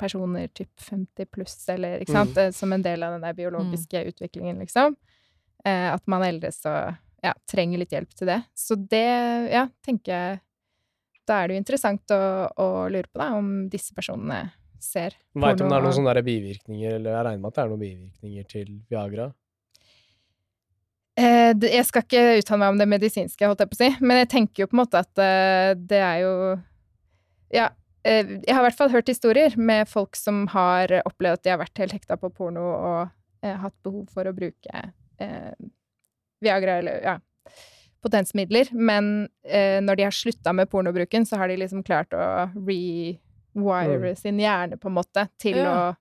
[0.00, 2.52] personer typ 50 pluss, eller ikke sant, mm.
[2.52, 4.98] som en del av den der biologiske utviklingen, liksom.
[5.64, 8.42] Eh, at man eldre og ja, trenger litt hjelp til det.
[8.52, 9.06] Så det,
[9.54, 10.42] ja, tenker jeg
[11.24, 12.20] Da er det jo interessant å,
[12.60, 14.42] å lure på, da, om disse personene
[14.84, 17.64] ser Veit du om det er noen sånne bivirkninger, eller jeg regner med at det
[17.64, 19.30] er noen bivirkninger til Viagra?
[21.14, 24.18] Eh, jeg skal ikke uttale meg om det medisinske, holdt jeg på å si, men
[24.24, 26.32] jeg tenker jo på en måte at eh, det er jo
[27.54, 27.68] Ja.
[28.02, 31.54] eh, jeg har i hvert fall hørt historier med folk som har opplevd at de
[31.54, 34.82] har vært helt hekta på porno og hatt behov for å bruke
[35.20, 35.52] eh,
[36.42, 37.18] Viagra eller ja,
[38.04, 42.24] potensmidler, men eh, når de har slutta med pornobruken, så har de liksom klart å
[42.56, 43.20] rewire
[43.54, 44.16] Mm.
[44.16, 45.92] sin hjerne, på en måte, til Ja.
[45.92, 45.96] å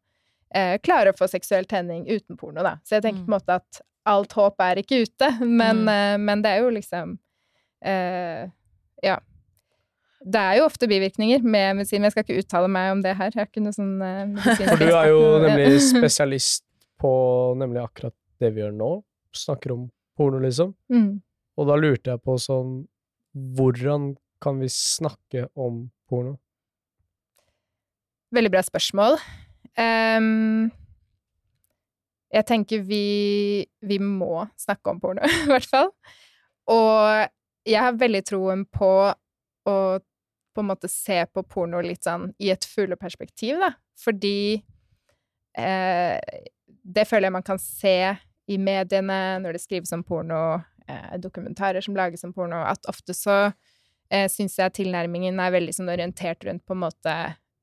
[0.56, 2.76] eh, klare å få seksuell tenning uten porno, da.
[2.84, 3.26] Så jeg tenker Mm.
[3.26, 5.90] på en måte at alt håp er ikke ute, men, Mm.
[5.90, 7.18] eh, men det er jo liksom
[7.82, 8.50] eh,
[9.04, 9.20] Ja.
[10.26, 13.16] Det er jo ofte bivirkninger med medisin, men jeg skal ikke uttale meg om det
[13.18, 13.32] her.
[13.32, 16.64] Jeg har ikke noe sånn eh, For du er jo nemlig spesialist
[17.02, 17.12] på
[17.60, 19.04] nemlig akkurat det vi gjør nå.
[19.36, 20.74] Snakker om porno, liksom.
[20.90, 21.22] mm.
[21.58, 22.88] Og da lurte jeg på sånn
[23.36, 26.38] Hvordan kan vi snakke om porno?
[28.34, 29.20] Veldig bra spørsmål.
[29.78, 30.72] Um,
[32.34, 33.06] jeg tenker vi,
[33.86, 35.92] vi må snakke om porno, i hvert fall.
[36.74, 37.28] Og
[37.70, 38.90] jeg har veldig troen på
[39.70, 39.78] å
[40.54, 43.72] på en måte se på porno litt sånn i et fugleperspektiv, da.
[43.98, 44.62] Fordi
[45.58, 46.18] eh,
[46.68, 47.96] det føler jeg man kan se
[48.54, 53.16] i mediene når det skrives om porno, eh, dokumentarer som lages om porno, at ofte
[53.18, 57.18] så eh, syns jeg tilnærmingen er veldig sånn orientert rundt på en måte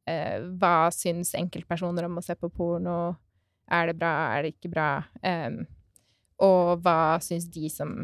[0.08, 3.16] eh, hva syns enkeltpersoner om å se på porno?
[3.70, 4.88] Er det bra, er det ikke bra?
[5.26, 5.62] Em,
[6.42, 8.00] og hva syns de som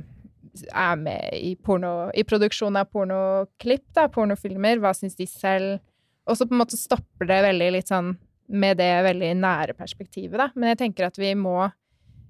[0.72, 5.80] er med i, porno, i produksjon av pornoklipp, da, pornofilmer, hva syns de selv?
[6.26, 8.14] Og så på en måte stopper det veldig litt sånn
[8.46, 10.48] med det veldig nære perspektivet, da.
[10.54, 11.66] Men jeg tenker at vi må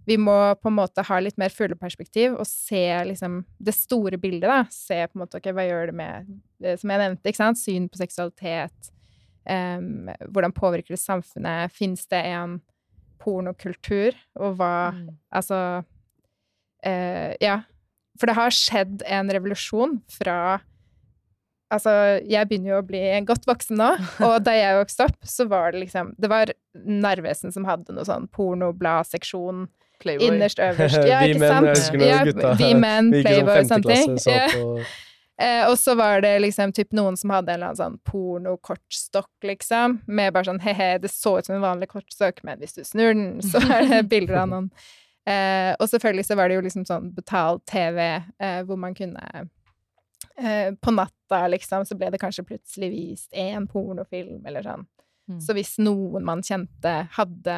[0.06, 4.46] vi må på en måte ha litt mer fugleperspektiv og se liksom det store bildet,
[4.46, 4.60] da.
[4.70, 6.36] Se på en måte ok, hva gjør det med
[6.78, 7.58] som jeg nevnte, ikke sant?
[7.58, 8.92] Syn på seksualitet.
[9.50, 11.72] Em, hvordan påvirker det samfunnet?
[11.74, 12.60] Fins det en
[13.22, 14.16] pornokultur?
[14.40, 15.08] Og hva Mm.
[15.34, 15.60] Altså
[16.86, 17.60] uh, Ja.
[18.16, 20.60] For det har skjedd en revolusjon fra
[21.66, 21.90] Altså,
[22.22, 23.88] jeg begynner jo å bli godt voksen nå,
[24.26, 28.06] og da jeg vokste opp, så var det liksom Det var Narvesen som hadde noe
[28.06, 29.66] sånn pornobladseksjon
[29.98, 30.28] Playboy.
[30.28, 31.00] innerst øverst.
[31.08, 31.98] Ja, ikke sant?
[32.04, 32.20] Ja,
[32.60, 34.18] vi menn, Playboy og sånne ting.
[34.20, 34.66] så på
[35.42, 39.34] Eh, og så var det liksom typ noen som hadde en eller annen sånn pornokortstokk,
[39.44, 42.84] liksom, med bare sånn he-he, det så ut som en vanlig kortstokk, men hvis du
[42.88, 44.70] snur den, så er det bilder av noen.
[45.28, 48.00] Eh, og selvfølgelig så var det jo liksom sånn betalt TV,
[48.40, 49.24] eh, hvor man kunne
[50.38, 54.86] eh, På natta, liksom, så ble det kanskje plutselig vist én pornofilm, eller sånn.
[55.26, 55.40] Mm.
[55.42, 57.56] Så hvis noen man kjente, hadde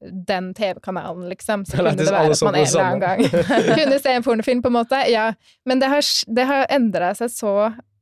[0.00, 3.22] den TV-kanalen, liksom, så kunne det være at man en eller annen gang
[3.80, 5.00] kunne se en pornofilm, på en måte.
[5.10, 5.32] Ja.
[5.66, 6.02] Men det har,
[6.38, 7.54] det har endra seg så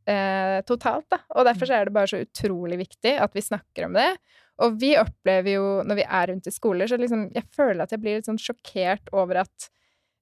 [0.08, 1.22] eh, totalt, da.
[1.36, 4.10] Og derfor er det bare så utrolig viktig at vi snakker om det.
[4.64, 7.90] Og vi opplever jo, når vi er rundt i skoler, så liksom Jeg føler at
[7.92, 9.66] jeg blir litt sånn sjokkert over at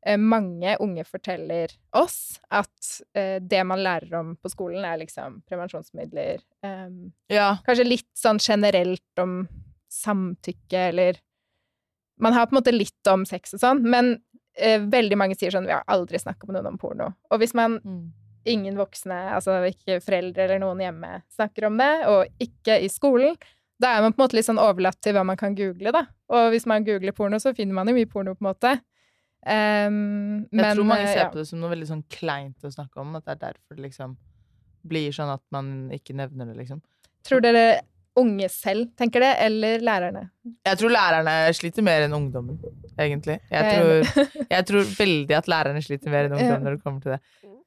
[0.06, 5.40] eh, mange unge forteller oss at eh, det man lærer om på skolen, er liksom
[5.50, 6.38] prevensjonsmidler.
[6.66, 7.56] em, Ja.
[7.66, 9.44] kanskje litt sånn generelt om
[9.94, 11.18] samtykke, eller
[12.20, 14.18] Man har på en måte litt om sex og sånn, men
[14.57, 17.12] eh, veldig mange sier sånn Vi har aldri snakka med noen om porno.
[17.31, 18.12] Og hvis man Mm.
[18.46, 23.37] ingen voksne, altså ikke foreldre eller noen hjemme, snakker om det, og ikke i skolen,
[23.81, 26.05] da er man på en måte litt sånn overlatt til hva man kan google, da.
[26.31, 28.74] Og hvis man googler porno, så finner man jo mye porno, på en måte.
[29.44, 31.31] Um, Jeg men, tror mange eh, ser ja.
[31.33, 33.85] på det som noe veldig sånn kleint å snakke om, at det er derfor det
[33.90, 34.14] liksom
[34.88, 36.81] blir sånn at man ikke nevner det, liksom.
[37.24, 37.83] Tror dere
[38.20, 40.29] unge selv tenker det, eller lærerne?
[40.66, 42.59] Jeg tror lærerne sliter mer enn ungdommen,
[43.00, 43.40] egentlig.
[43.50, 47.16] Jeg tror, jeg tror veldig at lærerne sliter mer enn ungdommen når det kommer til
[47.16, 47.20] det.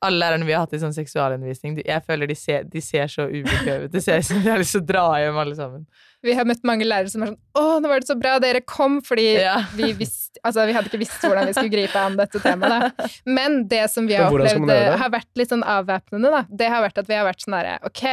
[0.05, 3.25] Alle lærerne vi har hatt i sånn seksualundervisning, jeg føler de ser, de ser så
[3.31, 3.91] ubekvemme ut.
[3.95, 5.87] Det ser ut som de har lyst til å dra hjem, alle sammen.
[6.25, 8.61] Vi har møtt mange lærere som er sånn 'Å, nå var det så bra dere
[8.61, 9.57] kom', fordi Ja.
[9.73, 13.07] vi visste Altså, vi hadde ikke visst hvordan vi skulle gripe an dette temaet, da.
[13.25, 16.83] Men det som vi har opplevd eh, har vært litt sånn avvæpnende, da, det har
[16.85, 18.03] vært at vi har vært sånn herre OK,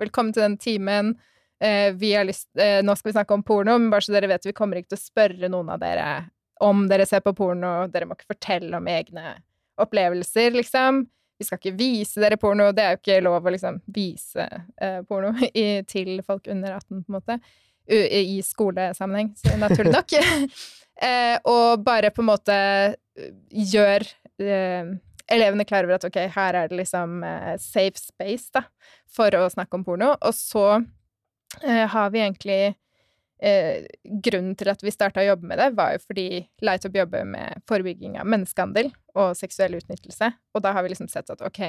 [0.00, 1.14] velkommen til den timen.
[1.64, 4.28] Eh, vi har lyst, eh, nå skal vi snakke om porno, men bare så dere
[4.28, 6.08] vet, vi kommer ikke til å spørre noen av dere
[6.60, 7.86] om dere ser på porno.
[7.88, 9.38] Dere må ikke fortelle om egne
[9.80, 11.06] opplevelser, liksom.
[11.38, 12.68] Vi skal ikke vise dere porno.
[12.76, 17.00] Det er jo ikke lov å liksom vise eh, porno i, til folk under 18,
[17.06, 17.38] på en måte.
[17.84, 20.14] I skolesammenheng, så naturlig nok.
[21.08, 22.58] eh, og bare på en måte
[23.52, 24.06] gjør
[24.40, 24.92] eh,
[25.28, 27.18] elevene klar over at ok, her er det liksom
[27.60, 28.64] safe space, da,
[29.12, 30.14] for å snakke om porno.
[30.16, 30.64] Og så
[31.62, 32.74] har vi egentlig
[33.42, 36.28] eh, Grunnen til at vi starta å jobbe med det, var jo fordi
[36.64, 41.30] LightUp jobber med forebygging av menneskehandel og seksuell utnyttelse, og da har vi liksom sett
[41.30, 41.62] at ok,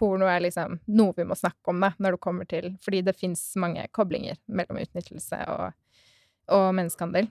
[0.00, 3.18] porno er liksom noe vi må snakke om da, når det kommer til Fordi det
[3.20, 5.74] fins mange koblinger mellom utnyttelse og,
[6.56, 7.28] og menneskehandel.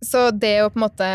[0.00, 1.10] Så det å på en måte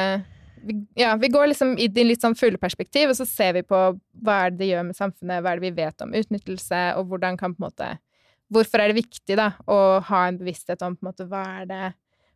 [0.62, 3.80] vi, Ja, vi går liksom i det litt sånn fugleperspektiv, og så ser vi på
[4.22, 7.10] hva er det det gjør med samfunnet, hva er det vi vet om utnyttelse, og
[7.10, 7.90] hvordan kan på en måte
[8.50, 11.68] Hvorfor er det viktig, da, å ha en bevissthet om på en måte hva er
[11.70, 11.82] det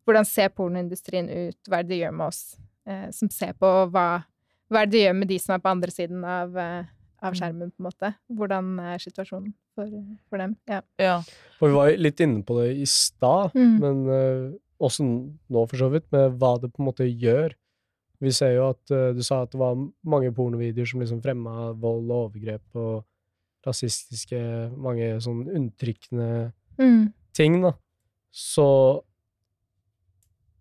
[0.03, 3.63] Hvordan ser pornoindustrien ut, hva er det det gjør med oss eh, som ser på,
[3.63, 4.25] og hva,
[4.67, 6.89] hva er det det gjør med de som er på andre siden av, eh,
[7.23, 8.09] av skjermen, på en måte?
[8.27, 9.93] Hvordan er situasjonen for,
[10.27, 10.57] for dem?
[10.67, 10.81] Ja.
[10.99, 11.13] Ja.
[11.55, 13.77] For vi var jo litt inne på det i stad, Mm.
[13.79, 14.51] men uh,
[14.83, 17.55] også nå for så vidt, med hva det på en måte gjør.
[18.19, 21.71] Vi ser jo at uh, du sa at det var mange pornovideoer som liksom fremma
[21.71, 23.05] vold og overgrep og
[23.67, 24.39] rasistiske,
[24.75, 26.51] mange sånn untrykkende
[27.37, 27.73] ting, da.
[28.33, 28.67] Så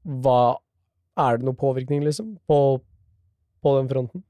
[0.03, 0.59] hva
[1.13, 2.57] Er det noe påvirkning, liksom, på,
[3.61, 4.23] på den fronten?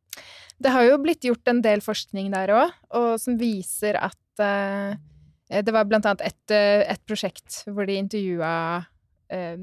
[0.62, 4.98] Det har jo blitt gjort en del forskning der òg, og som viser at uh,
[5.46, 8.52] Det var blant annet et, eh, et prosjekt hvor de intervjua
[9.30, 9.58] eh,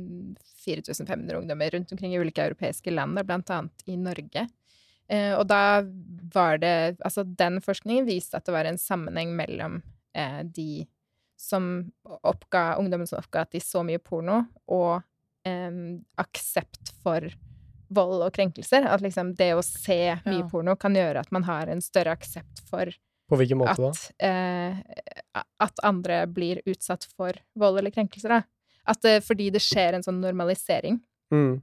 [0.63, 4.45] 4500 ungdommer rundt omkring i ulike europeiske land, blant annet i Norge.
[5.09, 5.81] Eh, og da
[6.33, 9.79] var det Altså, den forskningen viste at det var en sammenheng mellom
[10.15, 10.85] eh, de
[11.39, 15.01] som oppga Ungdommen som oppga at de så mye porno, og
[15.47, 15.71] eh,
[16.19, 17.25] aksept for
[17.89, 18.85] vold og krenkelser.
[18.85, 20.47] At liksom det å se mye Ja.
[20.51, 22.91] porno kan gjøre at man har en større aksept for
[23.29, 23.89] På hvilken måte da?
[23.89, 28.29] at, eh, at andre blir utsatt for vold eller krenkelser.
[28.29, 28.41] Da.
[28.85, 30.99] At det, fordi det skjer en sånn normalisering.
[31.33, 31.61] Mm.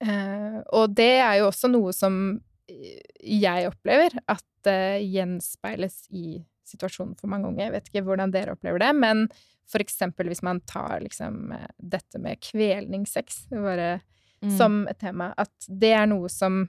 [0.00, 6.40] Eh, og det er jo også noe som eh, jeg opplever at det gjenspeiles i
[6.66, 7.62] situasjonen for mange unge.
[7.62, 9.26] Jeg vet ikke hvordan dere opplever det, men
[9.70, 13.96] for eksempel hvis man tar liksom eh, dette med kvelningssex bare
[14.42, 14.50] Mm.
[14.58, 16.66] som et tema, at det er noe som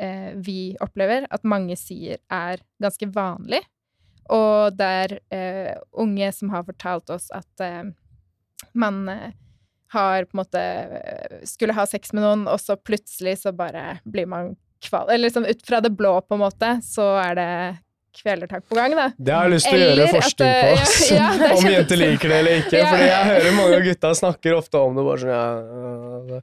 [0.00, 3.60] eh, vi opplever at mange sier er ganske vanlig.
[4.32, 7.90] Og det er eh, unge som har fortalt oss at eh,
[8.72, 9.36] man eh,
[9.92, 14.00] har på en måte eh, skulle ha sex med noen, og så plutselig så bare
[14.08, 14.54] blir man
[14.86, 15.08] kval...
[15.10, 17.48] Eller liksom ut fra det blå, på en måte, så er det
[18.20, 19.08] kvelertak på gang, da.
[19.16, 21.14] Det har jeg lyst til å gjøre Eller at forskning det- på.
[21.14, 22.76] ja, ja, er om jenter liker det eller ikke.
[22.80, 22.88] Ja.
[22.90, 26.40] Fordi jeg hører mange av gutta snakker ofte om det, bare sånn ja,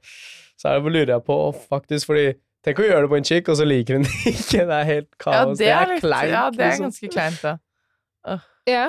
[0.57, 2.27] Så er det, lurer jeg på, faktisk, fordi
[2.65, 4.63] Tenk å gjøre det på en chick, og så liker hun det ikke.
[4.67, 5.57] Det er helt Ja, kaos.
[5.59, 6.31] det er, litt, kleint.
[6.33, 6.87] ja, det er liksom.
[6.89, 8.39] ganske kleint, da.
[8.67, 8.87] Ja.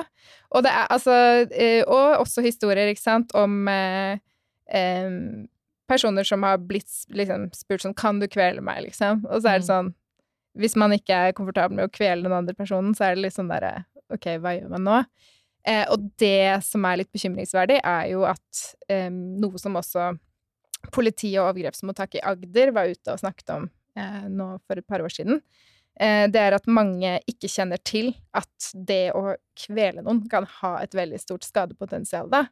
[0.51, 1.13] Og det er altså
[1.53, 4.17] eh, Og også historier, ikke sant, om eh,
[4.75, 5.45] em,
[5.89, 9.25] personer som har blitt liksom spurt sånn Kan du kvele meg, liksom?
[9.27, 9.71] Og så er det Mm.
[9.73, 9.93] sånn
[10.59, 13.35] Hvis man ikke er komfortabel med å kvele den andre personen, så er det litt
[13.35, 14.95] sånn derre OK, hva gjør man nå?
[15.67, 20.07] Eh, og det som er litt bekymringsverdig, er jo at eh, noe som også
[20.95, 23.67] politiet og overgrepsmottak i Agder var ute og snakket om
[23.99, 25.41] eh, nå for et par år siden,
[25.99, 30.77] eh, det er at mange ikke kjenner til at det å kvele noen kan ha
[30.81, 32.45] et veldig stort skadepotensial, da.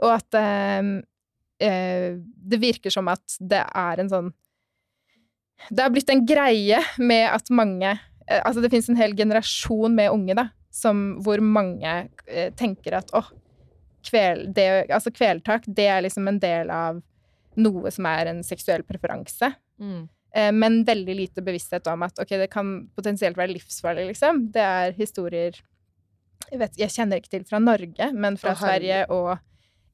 [0.00, 1.02] Og at eh,
[1.64, 4.32] det virker som at det er en sånn
[5.70, 9.94] Det har blitt en greie med at mange eh, Altså, det finnes en hel generasjon
[9.94, 11.94] med unge, da, som, hvor mange
[12.26, 13.30] eh, tenker at åh,
[14.04, 17.00] kvel, det, altså kvelertak, det er liksom en del av
[17.54, 19.52] noe som er en seksuell preferanse.
[19.80, 20.02] Mm.
[20.34, 24.48] Eh, men veldig lite bevissthet om at ok, det kan potensielt være livsfarlig, liksom.
[24.52, 25.62] Det er historier
[26.50, 28.54] jeg, vet, jeg kjenner ikke til fra Norge, men fra.
[28.58, 29.36] Sverige og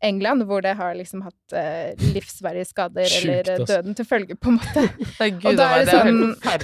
[0.02, 4.36] England, hvor det har liksom hatt eh, livsverdige skader Sjukt, eller eh, døden til følge,
[4.36, 4.86] på en måte.
[5.40, 6.22] Gud, Og da er det sånn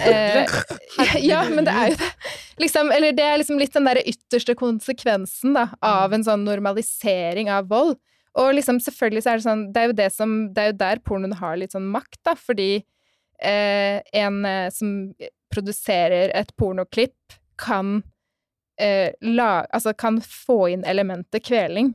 [0.08, 2.10] eh, Ja, men det er jo det.
[2.64, 7.52] Liksom, eller det er liksom litt den derre ytterste konsekvensen da, av en sånn normalisering
[7.52, 7.96] av vold.
[8.36, 10.74] Og liksom selvfølgelig så er det sånn Det er jo det som Det er jo
[10.82, 12.70] der pornoen har litt sånn makt, da, fordi
[13.40, 14.98] eh, en eh, som
[15.52, 18.02] produserer et pornoklipp, kan
[18.80, 21.94] eh, la Altså kan få inn elementet kveling.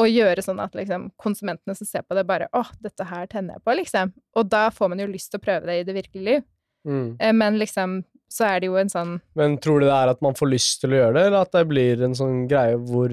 [0.00, 3.58] Og gjøre sånn at liksom, konsumentene som ser på det, bare 'Å, dette her tenner
[3.58, 4.12] jeg på', liksom.
[4.36, 6.44] Og da får man jo lyst til å prøve det i det virkelige liv.
[6.86, 7.16] Mm.
[7.20, 10.22] Eh, Men liksom, så er det jo en sånn Men tror du det er at
[10.22, 13.12] man får lyst til å gjøre det, eller at det blir en sånn greie hvor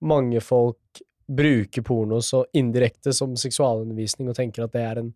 [0.00, 5.14] mange folk bruker porno så indirekte som seksualundervisning og tenker at det er en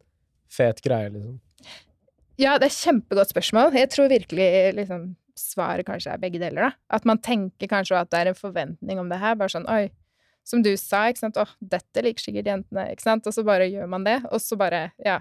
[0.53, 1.41] fet greie, liksom?
[2.37, 3.73] Ja, det er et kjempegodt spørsmål.
[3.75, 5.07] Jeg tror virkelig liksom,
[5.41, 6.71] svaret kanskje er begge deler, da.
[6.99, 9.39] At man tenker kanskje at det er en forventning om det her.
[9.41, 9.89] Bare sånn oi,
[10.47, 11.39] som du sa, ikke sant.
[11.43, 13.27] Åh, dette liker sikkert jentene, ikke sant.
[13.27, 15.21] Og så bare gjør man det, og så bare ja.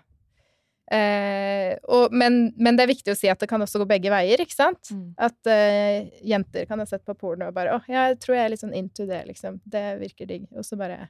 [0.93, 4.13] Eh, og, men, men det er viktig å si at det kan også gå begge
[4.13, 4.93] veier, ikke sant.
[4.93, 5.07] Mm.
[5.27, 8.53] At eh, jenter kan ha sett på porno og bare åh, jeg tror jeg er
[8.53, 9.59] litt sånn into det, liksom.
[9.65, 10.45] Det virker digg.
[10.53, 11.07] Og så bare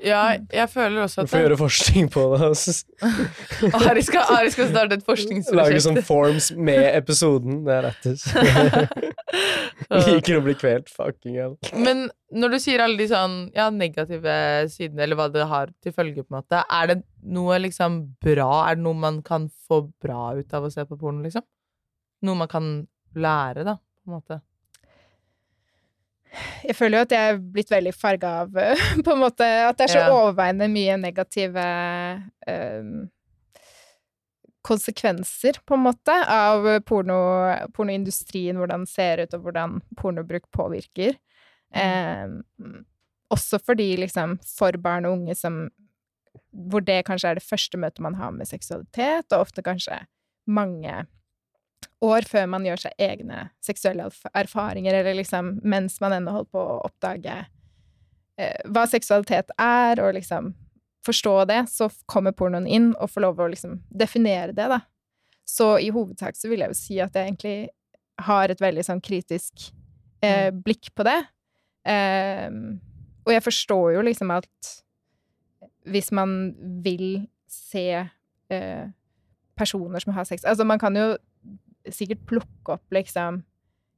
[0.00, 0.20] Ja,
[0.52, 2.48] jeg føler også at Du får gjøre forskning på det.
[3.90, 5.84] Ari skal, Ari skal starte et Lage forskningsprosjekt.
[5.86, 7.60] sånn forms med episoden.
[7.66, 8.24] Det er lættis.
[10.08, 10.88] Liker å bli kvelt.
[10.94, 11.56] Fucking hell.
[11.76, 14.36] Men når du sier alle de sånn ja, negative
[14.72, 17.00] sidene, eller hva det har til følge, på en måte, er det
[17.36, 18.50] noe liksom bra?
[18.70, 21.44] Er det noe man kan få bra ut av å se på porno, liksom?
[22.24, 22.70] Noe man kan
[23.16, 24.40] lære, da, på en måte?
[26.64, 28.52] Jeg føler jo at jeg er blitt veldig farga av
[29.06, 30.12] på en måte At det er så Ja.
[30.14, 31.64] overveiende mye negative
[32.46, 33.08] um,
[34.62, 37.16] konsekvenser, på en måte, av porno,
[37.72, 41.16] pornoindustrien, hvordan den ser ut, og hvordan pornobruk påvirker.
[41.72, 42.28] Eh,
[43.32, 45.62] også fordi, liksom, for barn og unge som
[46.50, 49.96] Hvor det kanskje er det første møtet man har med seksualitet, og ofte kanskje
[50.46, 51.06] mange
[52.04, 56.62] år før man gjør seg egne seksuelle erfaringer, eller liksom mens man ennå holder på
[56.62, 57.36] å oppdage
[58.40, 60.54] eh, hva seksualitet er, og liksom
[61.06, 64.82] forstå det, så kommer pornoen inn og får lov å liksom definere det, da.
[65.48, 67.58] Så i hovedsak så vil jeg jo si at jeg egentlig
[68.20, 69.70] har et veldig sånn kritisk
[70.22, 71.18] eh, blikk på det.
[71.88, 72.48] Eh,
[73.24, 74.72] og jeg forstår jo liksom at
[75.90, 76.52] hvis man
[76.84, 78.84] vil se eh,
[79.58, 81.14] personer som har sex Altså, man kan jo
[81.88, 83.40] sikkert plukke opp liksom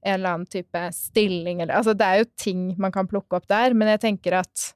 [0.03, 3.47] en eller annen type stilling eller Altså, det er jo ting man kan plukke opp
[3.51, 4.73] der, men jeg tenker at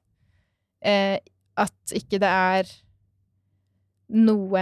[0.85, 1.17] eh,
[1.57, 2.69] at ikke det er
[4.13, 4.61] noe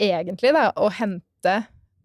[0.00, 1.54] egentlig, da, å hente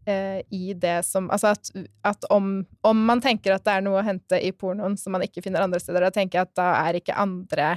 [0.06, 1.72] eh, i det som Altså at,
[2.06, 5.26] at om, om man tenker at det er noe å hente i pornoen som man
[5.26, 7.72] ikke finner andre steder, da tenker jeg at da er ikke andre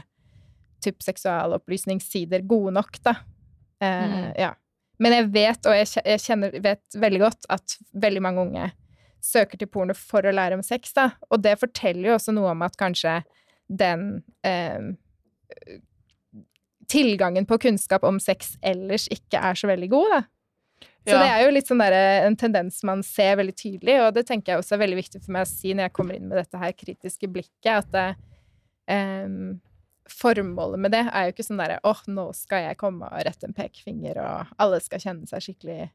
[0.84, 3.16] type seksualopplysningssider gode nok, da.
[3.80, 4.32] Eh, Mm.
[4.36, 4.50] Ja.
[5.00, 8.66] Men jeg vet, og jeg kjenner, vet veldig godt, at veldig mange unge
[9.24, 11.10] søker til porno for å lære om sex, da.
[11.30, 13.18] Og det forteller jo også noe om at kanskje
[13.68, 14.92] den eh,
[16.90, 20.20] Tilgangen på kunnskap om sex ellers ikke er så veldig god, da.
[21.06, 21.20] Så Ja.
[21.22, 21.94] det er jo litt sånn der,
[22.26, 25.32] en tendens man ser veldig tydelig, og det tenker jeg også er veldig viktig for
[25.32, 28.16] meg å si når jeg kommer inn med dette her kritiske blikket, at det,
[28.88, 29.60] em,
[30.10, 33.48] formålet med det er jo ikke sånn derre åh, nå skal jeg komme og rette
[33.48, 35.90] en pekefinger, og alle skal kjenne seg skikkelig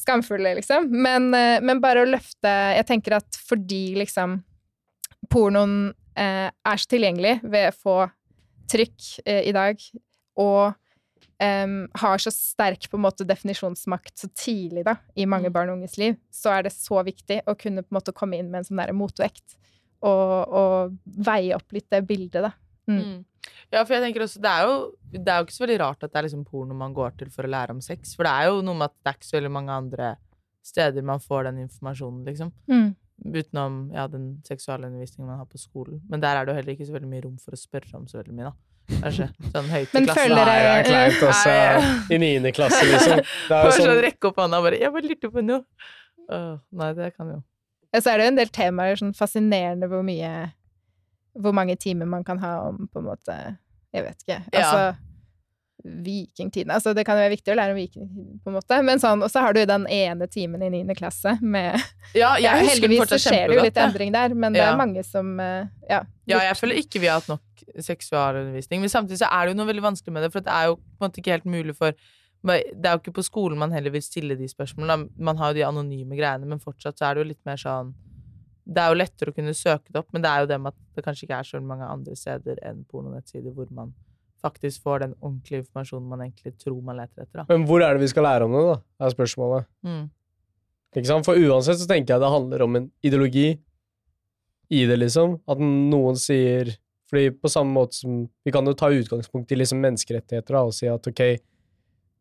[0.00, 0.90] skamfulle, liksom.
[0.92, 4.40] Men, eh, men bare å løfte Jeg tenker at fordi liksom
[5.32, 8.00] pornoen eh, er så tilgjengelig ved å få
[8.72, 9.80] trykk eh, i dag,
[10.42, 10.74] og
[11.36, 15.52] Um, har så sterk på en måte definisjonsmakt så tidlig da, i mange Mm.
[15.52, 18.38] barn og unges liv, så er det så viktig å kunne på en måte komme
[18.38, 19.58] inn med en sånn der motvekt
[20.00, 22.52] og, og veie opp litt det bildet, da.
[22.86, 23.00] Mm.
[23.00, 23.24] Mm.
[23.70, 24.76] Ja, for jeg tenker også, det er, jo,
[25.14, 27.32] det er jo ikke så veldig rart at det er liksom porno man går til
[27.34, 28.14] for å lære om sex.
[28.18, 30.12] For det er jo noe med at det er ikke så veldig mange andre
[30.66, 32.52] steder man får den informasjonen, liksom.
[32.70, 32.94] Mm.
[33.26, 36.02] Utenom ja, den seksualundervisningen man har på skolen.
[36.10, 38.08] Men der er det jo heller ikke så veldig mye rom for å spørre om
[38.10, 38.56] så veldig mye, da.
[38.86, 39.26] Kanskje.
[39.50, 40.34] Sånn høyt i klassen.
[40.36, 40.46] Dere...
[40.46, 41.50] Nei, det er kleint også.
[41.50, 41.94] Nei, ja.
[42.12, 43.22] I niende klasse, liksom.
[43.48, 45.42] Det er Bare jo sånn sånn rekke opp hånda og bare 'Jeg bare lurte på
[45.42, 45.64] noe'.
[46.26, 47.42] Åh, nei, det kan jo
[47.94, 50.30] Ja, så er det jo en del temaer sånn fascinerende hvor mye
[51.40, 53.34] Hvor mange timer man kan ha om på en måte
[53.94, 54.40] Jeg vet ikke.
[54.52, 54.62] Ja.
[54.62, 54.96] Altså
[55.84, 56.70] Vikingtiden.
[56.70, 59.20] Altså, det kan jo være viktig å lære om vikingtiden, på en måte, men sånn
[59.22, 61.76] Og så har du den ene timen i niende klasse med
[62.16, 65.04] Ja, jeg ja, Heldigvis så skjer det jo litt endring der, men det er mange
[65.06, 66.00] som eh, Ja.
[66.26, 68.80] Ja, jeg føler ikke vi har hatt nok seksualundervisning.
[68.82, 70.78] Men samtidig så er det jo noe veldig vanskelig med det, for det er jo
[70.80, 71.94] på en måte ikke helt mulig for
[72.46, 75.10] Det er jo ikke på skolen man heller vil stille de spørsmålene.
[75.18, 77.94] Man har jo de anonyme greiene, men fortsatt så er det jo litt mer sånn
[78.66, 80.74] Det er jo lettere å kunne søke det opp, men det er jo det med
[80.74, 83.92] at det kanskje ikke er så mange andre steder enn pornonettsider hvor man
[84.42, 87.40] faktisk får den ordentlige informasjonen man egentlig tror man leter etter.
[87.40, 87.46] Da.
[87.50, 88.76] Men hvor er det vi skal lære om det, da?
[89.06, 89.68] Er spørsmålet.
[89.86, 90.02] Mm.
[90.96, 91.26] Ikke sant?
[91.28, 93.48] For uansett så tenker jeg det handler om en ideologi
[94.66, 95.38] i det, liksom.
[95.46, 96.74] At noen sier
[97.06, 100.74] Fordi på samme måte som Vi kan jo ta utgangspunkt i liksom menneskerettigheter da, og
[100.74, 101.20] si at ok,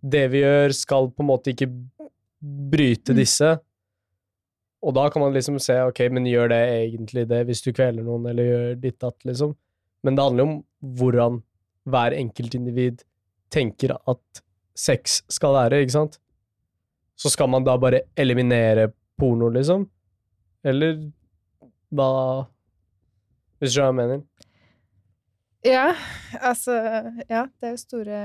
[0.05, 1.71] det vi gjør, skal på en måte ikke
[2.45, 3.17] bryte Mm.
[4.85, 8.05] Og da kan man liksom se ok, men gjør det egentlig det hvis du kveler
[8.05, 9.55] noen, eller gjør ditt datt, liksom.
[10.05, 10.57] Men det handler jo om
[10.99, 11.39] hvordan
[11.89, 13.01] hver enkeltindivid
[13.53, 14.41] tenker at
[14.77, 16.19] sex skal være, ikke sant?
[17.17, 19.87] Så skal man da bare eliminere porno, liksom?
[20.65, 20.99] Eller
[21.95, 22.09] da
[23.61, 24.23] Hvis du skjønner hva jeg mener?
[25.65, 25.85] Ja,
[26.41, 26.75] altså
[27.29, 28.19] Ja, det er jo store,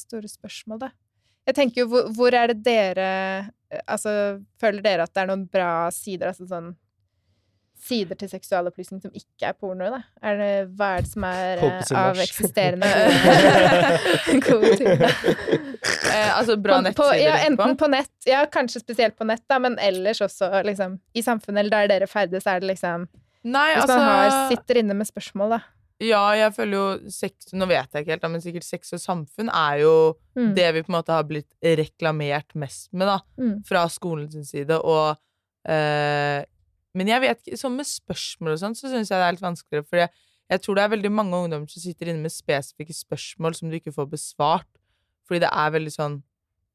[0.00, 0.90] store spørsmål, da.
[1.48, 3.08] Jeg tenker jo, hvor, hvor er det dere
[3.88, 4.12] Altså,
[4.60, 6.74] føler dere at det er noen bra sider, altså sånn
[7.82, 9.98] Sider til seksualopplysning som ikke er porno, da?
[10.22, 12.86] Er det, hva er det som er eh, av eksisterende
[14.46, 15.02] gode, ting?
[15.02, 19.58] Eh, altså bra På- på, ja, enten på nett, ja, kanskje spesielt på nett, da,
[19.64, 23.08] men ellers også liksom i samfunnet, eller der dere ferdes, er det liksom
[23.42, 25.60] Nei, Hvis altså man har, sitter inne med spørsmål, da.
[26.02, 29.50] Ja, jeg føler jo sex Nå vet jeg ikke helt, men sikkert sex og samfunn
[29.54, 29.92] er jo
[30.34, 30.54] Mm.
[30.56, 33.18] det vi på en måte har blitt reklamert mest med, da.
[33.38, 33.58] Mm.
[33.68, 34.78] Fra skolens side.
[34.80, 35.16] Og
[35.68, 36.44] eh,
[36.94, 39.44] Men jeg vet ikke Sånn med spørsmål og sånn, så syns jeg det er litt
[39.44, 39.86] vanskeligere.
[39.88, 40.10] For jeg,
[40.50, 43.76] jeg tror det er veldig mange ungdommer som sitter inne med spesifikke spørsmål som du
[43.78, 44.68] ikke får besvart.
[45.28, 46.22] Fordi det er veldig sånn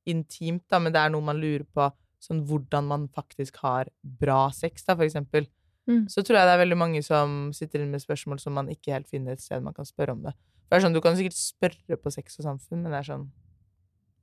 [0.07, 1.89] intimt, da, men det er noe man lurer på.
[2.23, 5.45] Sånn hvordan man faktisk har bra sex, da, for eksempel.
[5.87, 6.03] Mm.
[6.11, 8.91] Så tror jeg det er veldig mange som sitter inne med spørsmål som man ikke
[8.91, 10.33] helt finner et sted man kan spørre om det.
[10.67, 13.07] For det er sånn, Du kan sikkert spørre på sex og samfunn, men det er
[13.13, 13.29] sånn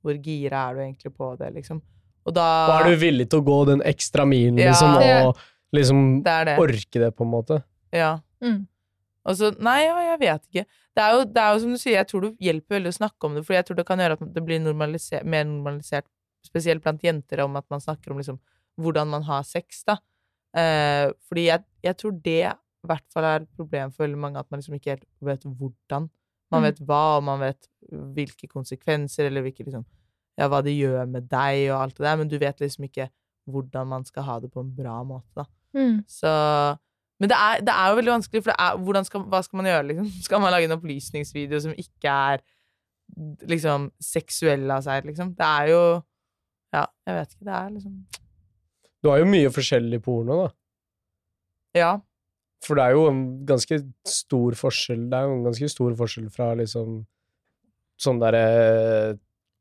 [0.05, 1.81] Hvor gira er du egentlig på det, liksom?
[2.25, 4.69] Og da Da er du villig til å gå den ekstra milen, Ja.
[4.71, 4.93] liksom,
[5.25, 5.37] og
[5.73, 6.57] liksom Det det.
[6.59, 7.63] orke det, på en måte?
[7.91, 8.19] Ja.
[8.41, 8.67] Mm.
[9.25, 10.65] Og så, nei, ja, jeg vet ikke.
[10.95, 12.97] Det er, jo, det er jo som du sier, jeg tror det hjelper veldig å
[12.99, 16.05] snakke om det, for jeg tror det kan gjøre at det blir normalisert, mer normalisert,
[16.45, 18.37] spesielt blant jenter, om at man snakker om liksom
[18.79, 19.97] hvordan man har sex, da.
[20.55, 24.39] Eh, fordi jeg, jeg tror det i hvert fall er et problem for veldig mange,
[24.39, 26.09] at man liksom ikke helt vet hvordan.
[26.53, 26.65] Man Mm.
[26.67, 27.67] vet hva, og man vet
[28.15, 29.85] hvilke konsekvenser, eller hvilke liksom
[30.37, 33.09] Ja, hva det gjør med deg, og alt det der, men du vet liksom ikke
[33.49, 35.45] hvordan man skal ha det på en bra måte, da.
[35.73, 36.03] Mm.
[36.07, 36.27] Så
[37.19, 39.65] Men det er, det er jo veldig vanskelig, for det er, skal, hva skal man
[39.69, 40.07] gjøre, liksom?
[40.27, 42.41] Skal man lage en opplysningsvideo som ikke er
[43.47, 45.33] liksom seksuell av seg, liksom?
[45.37, 45.81] Det er jo
[46.75, 47.45] Ja, jeg vet ikke.
[47.47, 47.93] Det er liksom
[49.05, 50.47] Du har jo mye forskjellig porno, da.
[51.77, 51.91] Ja.
[52.65, 56.29] For det er jo en ganske stor forskjell Det er jo en ganske stor forskjell
[56.33, 57.03] fra liksom
[58.01, 58.45] sånn derre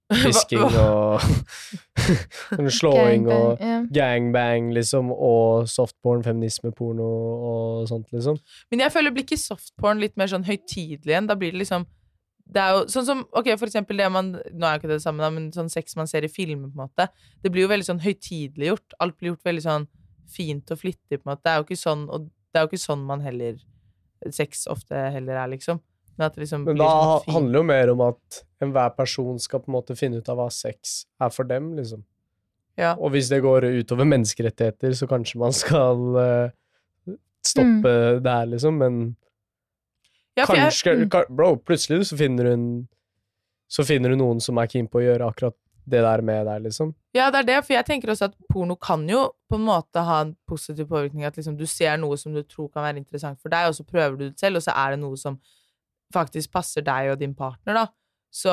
[0.22, 1.20] Fisking og
[2.54, 3.60] sånn slåing og
[3.92, 7.08] Gangbang, liksom, og softporn, feminismeporno
[7.50, 8.36] og sånt, liksom.
[8.72, 11.28] Men jeg føler blir ikke softporn litt mer sånn høytidelig igjen?
[11.28, 11.88] Da blir det liksom
[12.44, 14.98] det er jo sånn som, ok, for eksempel det man Nå er jo ikke det
[14.98, 17.08] det samme, da, men sånn sex man ser i filmer, på en måte.
[17.42, 18.96] Det blir jo veldig sånn høytideliggjort.
[19.04, 19.86] Alt blir gjort veldig sånn
[20.34, 21.44] fint og flittig, på en måte.
[21.44, 23.62] Det er jo ikke sånn, og det er jo ikke sånn man heller
[24.32, 25.82] Sex ofte heller er, liksom.
[26.16, 28.92] Men at det liksom Men blir da sånn handler det jo mer om at enhver
[28.96, 32.04] person skal på en måte finne ut av hva sex er for dem, liksom.
[32.80, 32.94] Ja.
[32.96, 37.92] Og hvis det går utover menneskerettigheter, så kanskje man skal uh, stoppe
[38.24, 39.02] det her, liksom, men
[40.36, 41.34] Ja, for jeg- mm.
[41.36, 42.86] Bro, plutselig så finner du
[43.68, 45.54] Så finner hun noen som er keen på å gjøre akkurat
[45.86, 46.94] det der med deg, liksom.
[47.14, 50.04] Ja, det er det, for jeg tenker også at porno kan jo på en måte
[50.04, 51.24] ha en positiv påvirkning.
[51.24, 53.84] At liksom du ser noe som du tror kan være interessant for deg, og så
[53.84, 55.38] prøver du det selv, og så er det noe som
[56.14, 57.86] faktisk passer deg og din partner, da.
[58.32, 58.52] Så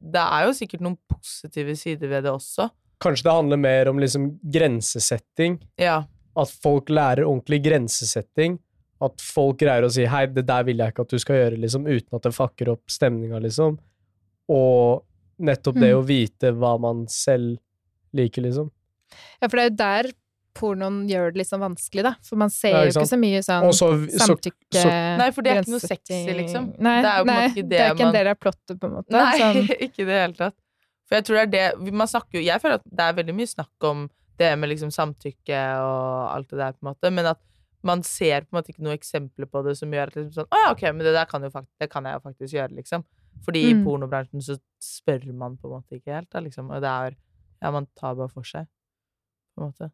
[0.00, 2.70] det er jo sikkert noen positive sider ved det også.
[3.00, 5.58] Kanskje det handler mer om liksom grensesetting.
[5.80, 6.02] Ja.
[6.36, 8.58] At folk lærer ordentlig grensesetting.
[9.02, 11.58] At folk greier å si 'hei, det der vil jeg ikke at du skal gjøre',
[11.60, 13.78] liksom, uten at det fucker opp stemninga, liksom.
[14.48, 15.04] Og
[15.40, 15.98] nettopp det Mm.
[16.00, 17.58] å vite hva man selv
[18.12, 18.70] liker, liksom.
[19.40, 20.12] Ja, for det er jo der
[20.54, 22.14] pornoen gjør det litt sånn vanskelig, da.
[22.22, 25.42] For man ser Ja, jo ikke så mye sånn så, så samtykke så- Nei, for
[25.42, 26.78] det er ikke noe sexy, liksom.
[26.78, 28.84] Nei, Det er jo nei, ikke det er ikke man- en del av plottet, på
[28.84, 29.10] en måte.
[29.10, 30.54] Nei, Sånn, ikke i det hele tatt.
[31.08, 33.34] For jeg tror det er det Man snakker jo Jeg føler at det er veldig
[33.34, 37.26] mye snakk om det med liksom samtykke og alt det der, på en måte, men
[37.26, 37.38] at
[37.82, 40.50] man ser på en måte ikke noen eksempler på det som gjør at liksom sånn
[40.52, 42.74] Å ja, ok, men det der kan, jo fakt det kan jeg jo faktisk gjøre,
[42.76, 43.04] liksom.
[43.46, 43.84] Fordi i Mm.
[43.86, 46.70] pornobransjen så spør man på en måte ikke helt, da, liksom.
[46.70, 47.16] Og det er
[47.62, 48.66] Ja, man tar bare for seg,
[49.56, 49.90] på en måte.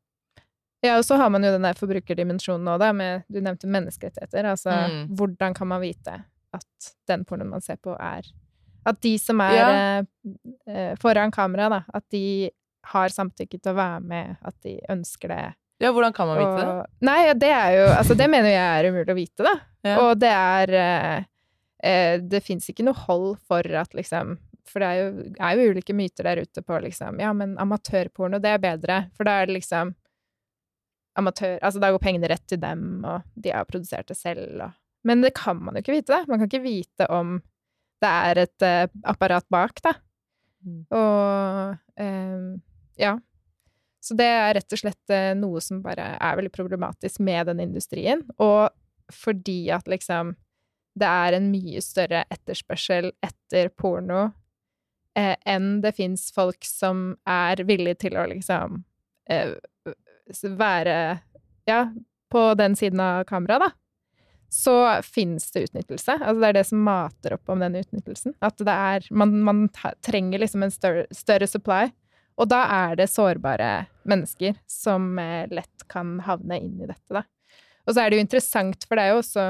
[0.85, 4.45] Ja, og så har man jo den der forbrukerdimensjonen òg, da, med Du nevnte menneskerettigheter.
[4.45, 5.17] Altså, Mm.
[5.17, 6.25] hvordan kan man vite
[6.55, 8.23] at den pornoen man ser på, er
[8.87, 9.69] At de som er Ja.
[9.99, 10.05] eh,
[10.69, 12.51] eh, foran kamera, da, at de
[12.85, 15.55] har samtykke til å være med, at de ønsker det.
[15.83, 16.67] Ja, hvordan kan man vite det?
[16.73, 19.55] Og- Nei, det er jo Altså, det mener jeg er umulig å vite, da.
[19.85, 19.97] Ja.
[20.07, 21.25] Og det er eh,
[21.85, 25.75] eh, Det fins ikke noe hold for at liksom For det er jo, er jo
[25.77, 28.97] ulike myter der ute på liksom Ja, men amatørporno, det er bedre.
[29.17, 29.93] For da er det liksom
[31.19, 34.73] amatør Altså, da går pengene rett til dem, og de har produsert det selv, og
[35.07, 36.25] Men det kan man jo ikke vite, da.
[36.27, 37.37] Man kan ikke vite om
[38.03, 39.93] det er et eh, apparat bak, da.
[40.67, 40.81] Mm.
[40.91, 42.59] Og eh,
[43.01, 43.15] ja.
[44.07, 47.65] Så det er rett og slett eh, noe som bare er veldig problematisk med den
[47.65, 48.23] industrien.
[48.39, 48.69] Og
[49.13, 50.37] fordi at liksom
[50.97, 54.31] det er en mye større etterspørsel etter porno
[55.19, 58.79] eh, enn det fins folk som er villige til å liksom
[59.29, 59.59] eh,
[60.57, 60.97] være
[61.69, 61.81] ja,
[62.33, 63.71] på den siden av kameraet, da.
[64.49, 66.15] Så fins det utnyttelse.
[66.17, 68.37] Altså det er det som mater opp om den utnyttelsen.
[68.41, 69.67] At det er Man, man
[70.07, 71.91] trenger liksom en større, større supply.
[72.39, 77.23] Og da er det sårbare mennesker som eh, lett kan havne inn i dette, da.
[77.87, 79.43] Og så er det jo interessant, for det er jo også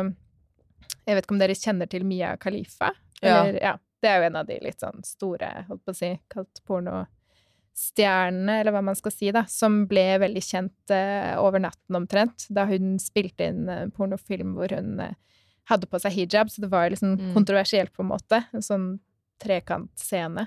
[1.06, 2.92] Jeg vet ikke om dere kjenner til Mia Khalifa?
[3.22, 3.74] Eller, ja.
[4.02, 8.60] Det er jo en av de litt sånn store, holdt på å si, kalt pornostjernene,
[8.60, 12.66] eller hva man skal si, da, som ble veldig kjent eh, over natten omtrent, da
[12.68, 15.14] hun spilte inn en pornofilm hvor hun eh,
[15.70, 17.32] hadde på seg hijab, så det var liksom Mm.
[17.34, 18.44] kontroversielt på en måte.
[18.54, 18.86] En sånn
[19.42, 20.46] trekantscene.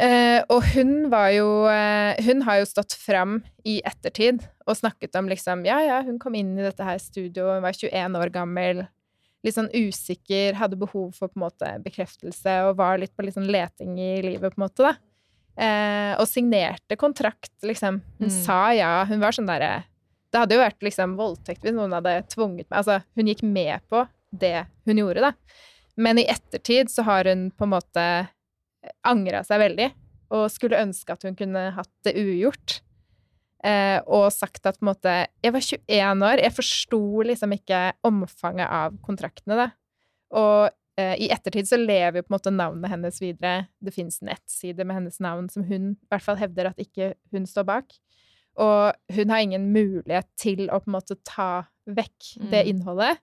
[0.00, 5.18] Eh, og hun var jo eh, Hun har jo stått fram i ettertid og snakket
[5.18, 8.30] om liksom Ja, ja, hun kom inn i dette her studioet, hun var 21 år
[8.32, 8.80] gammel,
[9.44, 13.36] litt sånn usikker, hadde behov for på en måte bekreftelse og var litt på litt
[13.36, 14.94] sånn leting i livet, på en måte, da.
[15.60, 18.00] Eh, og signerte kontrakt, liksom.
[18.22, 18.36] Hun Mm.
[18.44, 19.04] sa ja.
[19.04, 19.84] Hun var sånn derre
[20.32, 23.80] Det hadde jo vært liksom voldtekt hvis noen hadde tvunget meg Altså, hun gikk med
[23.90, 25.32] på det hun gjorde, da.
[25.98, 28.28] Men i ettertid så har hun på en måte
[29.06, 29.90] angra seg veldig,
[30.36, 32.80] og skulle ønske at hun kunne hatt det ugjort.
[33.64, 35.12] Eh, og sagt at på en måte
[35.44, 39.66] Jeg var 21 år, jeg forsto liksom ikke omfanget av kontraktene, da.
[40.32, 43.66] Og eh, i ettertid så lever jo på en måte navnet hennes videre.
[43.84, 47.44] Det fins nettsider med hennes navn som hun i hvert fall hevder at ikke hun
[47.50, 47.98] står bak.
[48.60, 52.70] Og hun har ingen mulighet til å på en måte ta vekk det Mm.
[52.72, 53.20] innholdet.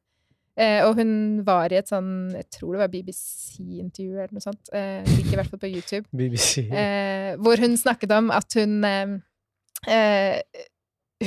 [0.58, 4.72] Eh, og hun var i et sånn Jeg tror det var BBC-intervju eller noe sånt.
[4.74, 6.08] Eh, ligger i hvert fall på YouTube.
[6.18, 6.64] BBC.
[6.72, 10.42] Eh, hvor hun snakket om at hun eh,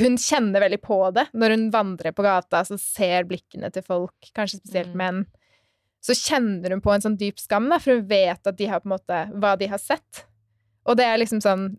[0.00, 4.32] Hun kjenner veldig på det når hun vandrer på gata, så ser blikkene til folk,
[4.36, 4.98] kanskje spesielt Mm.
[5.00, 5.22] menn.
[6.02, 8.80] Så kjenner hun på en sånn dyp skam, da, for hun vet at de har
[8.80, 10.24] på en måte hva de har sett.
[10.86, 11.76] Og det er liksom sånn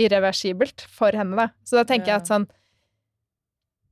[0.00, 1.48] irreversibelt for henne, da.
[1.64, 2.14] Så da tenker Ja.
[2.18, 2.48] jeg at sånn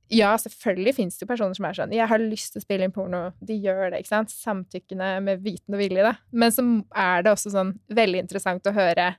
[0.09, 2.83] Ja, selvfølgelig finnes det jo personer som er sånn 'Jeg har lyst til å spille
[2.83, 4.29] inn porno.' De gjør det, ikke sant?
[4.29, 6.15] Samtykkende med viten og vilje, da.
[6.31, 6.63] Men så
[6.95, 9.15] er det også sånn veldig interessant å høre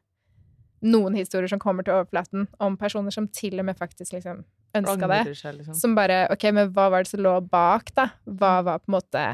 [0.82, 5.08] noen historier som kommer til overflaten, om personer som til og med faktisk liksom ønska
[5.08, 5.36] det.
[5.36, 5.74] Seg, liksom.
[5.74, 8.10] Som bare OK, men hva var det som lå bak, da?
[8.26, 9.24] Hva var på en måte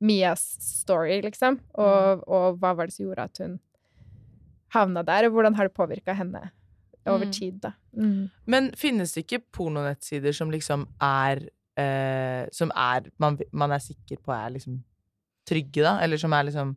[0.00, 1.60] Mias story, liksom?
[1.74, 3.58] Og, og hva var det som gjorde at hun
[4.74, 6.50] havna der, og hvordan har det påvirka henne
[7.06, 7.32] over Mm.
[7.32, 7.72] tid, da?
[7.96, 8.30] Mm.
[8.46, 11.48] Men finnes det ikke pornonettsider som liksom er
[11.78, 14.82] eh, Som er man, man er sikker på er liksom
[15.48, 15.98] trygge, da?
[16.00, 16.76] Eller som er liksom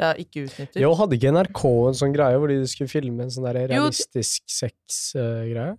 [0.00, 0.80] Ja, ikke utnytter?
[0.80, 4.42] Jo, hadde ikke NRK en sånn greie hvor de skulle filme en sånn der realistisk
[4.48, 5.76] sexgreie?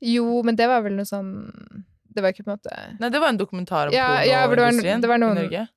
[0.00, 3.20] Jo, men det var vel noe sånn Det var ikke på en måte Nei, det
[3.20, 5.68] var en dokumentar om Ja, ja, for det var- pornoindustrien ja, noen- i Norge.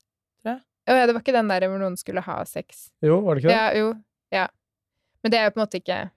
[0.89, 2.89] Å ja, det var ikke den der hvor noen skulle ha sex.
[3.04, 3.56] jo, var det ikke det?
[3.56, 3.93] Ja, jo.
[4.34, 4.47] Ja.
[5.24, 6.12] Men det er jo på en måte ikke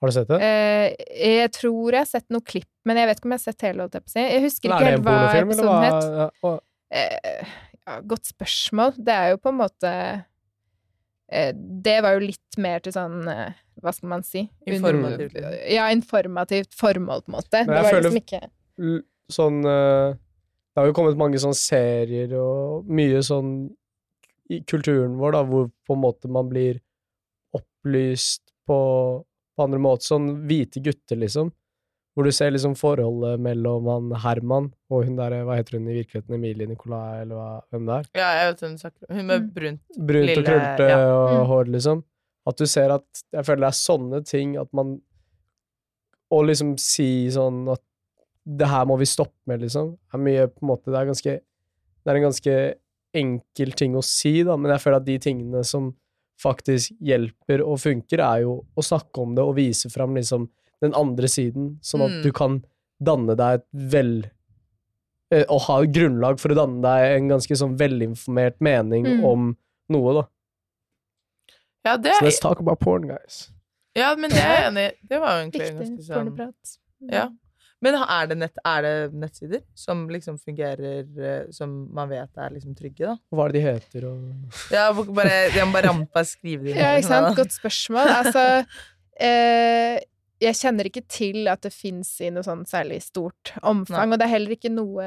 [0.00, 0.38] Har du sett det?
[0.42, 0.94] eh,
[1.40, 3.62] Jeg tror jeg har sett noe klipp, men jeg vet ikke om jeg har sett
[3.62, 4.02] hele, jeg.
[4.14, 6.32] Jeg husker ikke er det helt en hva episoden het.
[6.44, 7.46] Og- Eh,
[7.88, 8.92] ja, godt spørsmål.
[9.02, 9.90] Det er jo på en måte
[11.28, 14.44] eh, Det var jo litt mer til sånn eh, Hva skal man si?
[14.66, 15.34] Informativt.
[15.34, 17.66] Under- Ja, informativt formål, på en måte.
[17.66, 22.84] Men Det var føler- liksom ikke sånn Det har jo kommet mange sånne serier og
[22.86, 23.74] mye sånn
[24.48, 26.78] i kulturen vår, da, hvor på en måte man blir
[27.52, 29.24] opplyst på,
[29.56, 30.06] på andre måter.
[30.10, 31.52] Sånn hvite gutter, liksom.
[32.16, 35.96] Hvor du ser liksom forholdet mellom han Herman og hun der, hva heter hun i
[35.98, 38.06] virkeligheten, Emilie Nicolai, eller hva, hvem det er?
[38.16, 39.16] Ja, jeg vet hvem du snakker om.
[39.18, 41.00] Hun med brunt, brunt Brunt og Lille- krulte ja.
[41.12, 41.46] og Mm.
[41.50, 42.04] hår, liksom.
[42.46, 45.00] At du ser at Jeg føler det er sånne ting at man
[46.32, 47.82] Å liksom si sånn at
[48.46, 51.34] det her må vi stoppe med, liksom, er mye på en måte Det er ganske
[51.40, 52.74] Det er en ganske
[53.16, 55.94] enkel ting å si, da, men jeg føler at de tingene som
[56.42, 60.48] faktisk hjelper og funker, er jo å snakke om det og vise fram liksom
[60.82, 62.22] den andre siden, sånn at Mm.
[62.22, 62.64] du kan
[63.02, 64.30] danne deg et vel
[65.32, 69.24] eh, Å ha grunnlag for å danne deg en ganske sånn velinformert mening Mm.
[69.24, 69.56] om
[69.90, 70.28] noe, da.
[71.84, 73.50] Ja, det Så let's talk about porn, guys.
[73.96, 74.94] ja, men det er jeg enig i.
[75.08, 76.54] Det var jo egentlig ganske sånn.
[77.12, 77.28] Ja.
[77.86, 82.50] Men er det, nett, er det nettsider som liksom fungerer eh, Som man vet er
[82.56, 83.16] liksom trygge, da?
[83.30, 84.18] Hva er det de heter, og
[84.76, 86.82] Ja, bare, jeg må bare rampa skrive det inn.
[86.82, 87.32] Ja, ikke sant?
[87.38, 88.10] Godt spørsmål.
[88.18, 88.44] Altså
[89.20, 90.00] eh,
[90.42, 94.12] Jeg kjenner ikke til at det fins i noe sånn særlig stort omfang, Nei.
[94.12, 95.06] og det er heller ikke noe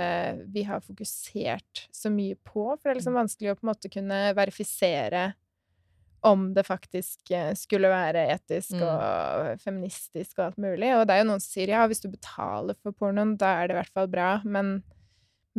[0.49, 3.19] vi har fokusert så mye på, for det er liksom Mm.
[3.21, 5.27] vanskelig å på en måte kunne verifisere
[6.23, 8.83] om det faktisk eh, skulle være etisk Mm.
[8.83, 10.89] og feministisk og alt mulig.
[10.97, 13.67] Og det er jo noen som sier ja, hvis du betaler for pornoen, da er
[13.67, 14.81] det i hvert fall bra, men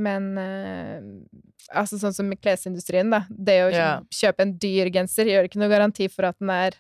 [0.00, 1.00] men eh,
[1.76, 3.24] altså sånn som i klesindustrien, da.
[3.28, 4.00] Det å Ja.
[4.08, 6.70] kjøpe en dyr genser gjør ikke noe garanti for at den er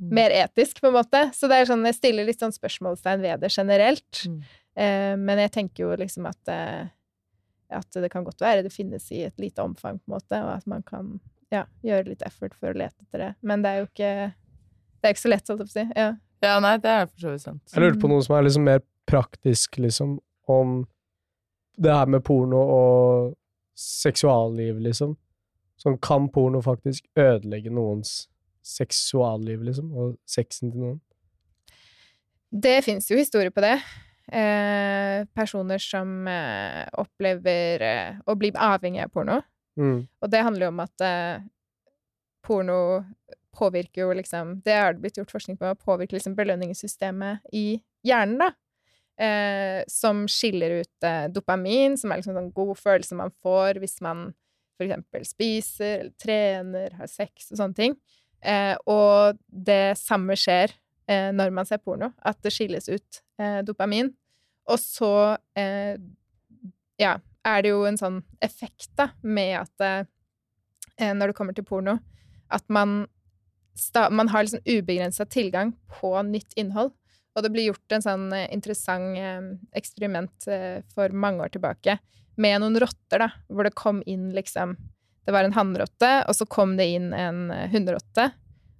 [0.00, 0.10] Mm.
[0.14, 1.32] mer etisk, på en måte.
[1.34, 4.26] Så det er sånn, jeg stiller litt sånn spørsmålstegn ved det generelt.
[4.28, 4.42] Mm.
[4.76, 6.86] Eh, men jeg tenker jo liksom at, eh,
[7.70, 10.56] at det kan godt være det finnes i et lite omfang, på en måte, og
[10.58, 11.18] at man kan
[11.54, 13.32] ja, gjøre litt effort for å lete etter det.
[13.46, 14.12] Men det er jo ikke
[14.98, 15.86] det er ikke så lett, holdt jeg på å si.
[15.94, 16.08] Ja.
[16.42, 17.62] Ja, nei, det er for så vidt sant.
[17.72, 20.18] Jeg lurte på noe som er liksom mer praktisk, liksom,
[20.50, 20.80] om
[21.78, 23.32] det her med porno og
[23.78, 25.16] seksualliv, liksom.
[25.78, 28.28] Sånn, kan porno faktisk ødelegge noens
[28.66, 31.00] seksualliv, liksom, og sexen til noen?
[32.50, 33.76] Det fins jo historier på det.
[34.28, 39.38] Eh, personer som eh, opplever eh, å bli avhengig av porno.
[39.78, 40.00] Mm.
[40.20, 41.46] Og det handler jo om at eh,
[42.44, 42.78] porno
[43.58, 48.42] påvirker jo liksom Det har det blitt gjort forskning på, påvirker liksom belønningssystemet i hjernen,
[48.42, 48.52] da.
[49.18, 53.80] Eh, som skiller ut eh, dopamin, som er liksom en sånn god følelse man får
[53.82, 54.28] hvis man
[54.78, 57.96] for eksempel spiser eller trener, har sex og sånne ting.
[58.38, 60.70] Eh, og det samme skjer
[61.10, 64.12] eh, når man ser porno, at det skilles ut eh, dopamin.
[64.70, 65.12] Og så
[65.58, 65.98] eh,
[67.02, 67.16] ja,
[67.48, 71.98] er det jo en sånn effekt da, med at eh, når det kommer til porno,
[72.52, 73.02] at man,
[73.94, 76.94] man har liksom ubegrensa tilgang på nytt innhold.
[77.36, 81.98] Og det ble gjort en sånn eh, interessant eh, eksperiment eh, for mange år tilbake
[82.38, 84.76] med noen rotter, da, hvor det kom inn liksom
[85.28, 88.30] Det var en hannrotte, og så kom det inn en eh, hunnrotte,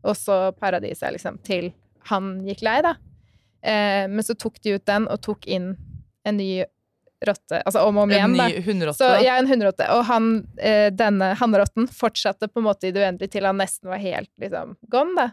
[0.01, 1.75] og så para de seg liksom til
[2.09, 2.95] han gikk lei, da.
[3.61, 5.75] Eh, men så tok de ut den og tok inn
[6.25, 6.65] en ny
[7.27, 8.47] rotte, altså om og om igjen, da.
[8.63, 8.99] hundrotte.
[9.01, 10.31] Så jeg er en hundrotte, og han,
[10.63, 14.31] eh, denne hannrotten fortsatte på en måte i det uendelige til han nesten var helt
[14.39, 15.31] liksom gone, da.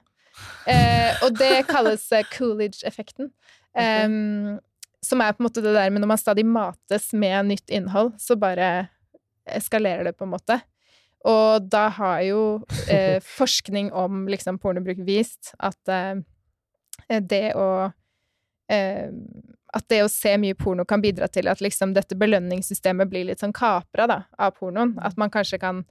[0.67, 3.29] Eh, og det kalles eh, Coolidge-effekten.
[3.77, 4.57] Em,
[5.05, 8.15] som er på en måte det der med når man stadig mates med nytt innhold,
[8.21, 8.87] så bare
[9.45, 10.59] eskalerer det på en måte.
[11.25, 12.41] Og da har jo
[12.89, 16.21] eh, forskning om liksom pornobruk vist at eh,
[17.21, 17.69] det å
[18.71, 19.09] eh,
[19.75, 23.43] At det å se mye porno kan bidra til at liksom dette belønningssystemet blir litt
[23.43, 24.95] sånn kapra da, av pornoen.
[25.03, 25.83] At man kanskje kan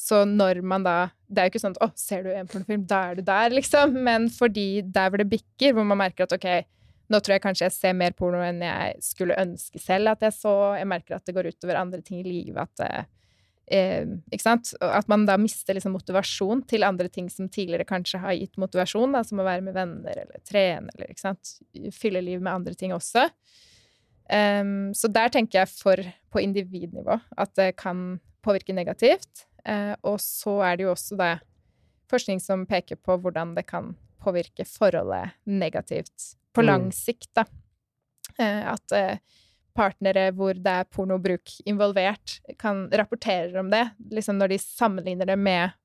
[0.00, 2.86] Så når man da Det er jo ikke sånn at 'Å, ser du en pornofilm,
[2.88, 3.92] da er du der', liksom.
[4.02, 6.64] Men fordi der hvor det bikker, hvor man merker at ok,
[7.10, 10.32] nå tror jeg kanskje jeg ser mer porno enn jeg skulle ønske selv at jeg
[10.32, 10.76] så.
[10.78, 12.56] Jeg merker at det går utover andre ting i livet.
[12.80, 13.06] At,
[13.70, 14.72] eh, ikke sant?
[14.82, 19.16] At man da mister liksom motivasjon til andre ting som tidligere kanskje har gitt motivasjon,
[19.16, 21.56] da, som å være med venner eller trene eller ikke sant?
[21.96, 23.28] fylle liv med andre ting også.
[24.30, 29.46] Um, så der tenker jeg for på individnivå at det kan påvirke negativt.
[29.66, 31.32] Uh, og så er det jo også da
[32.10, 36.66] forskning som peker på hvordan det kan påvirke forholdet negativt på Mm.
[36.66, 37.44] lang sikt, da.
[38.38, 39.18] Uh, at eh,
[39.76, 43.86] partnere hvor det er pornobruk involvert, kan rapportere om det.
[44.12, 45.76] Liksom når de sammenligner det med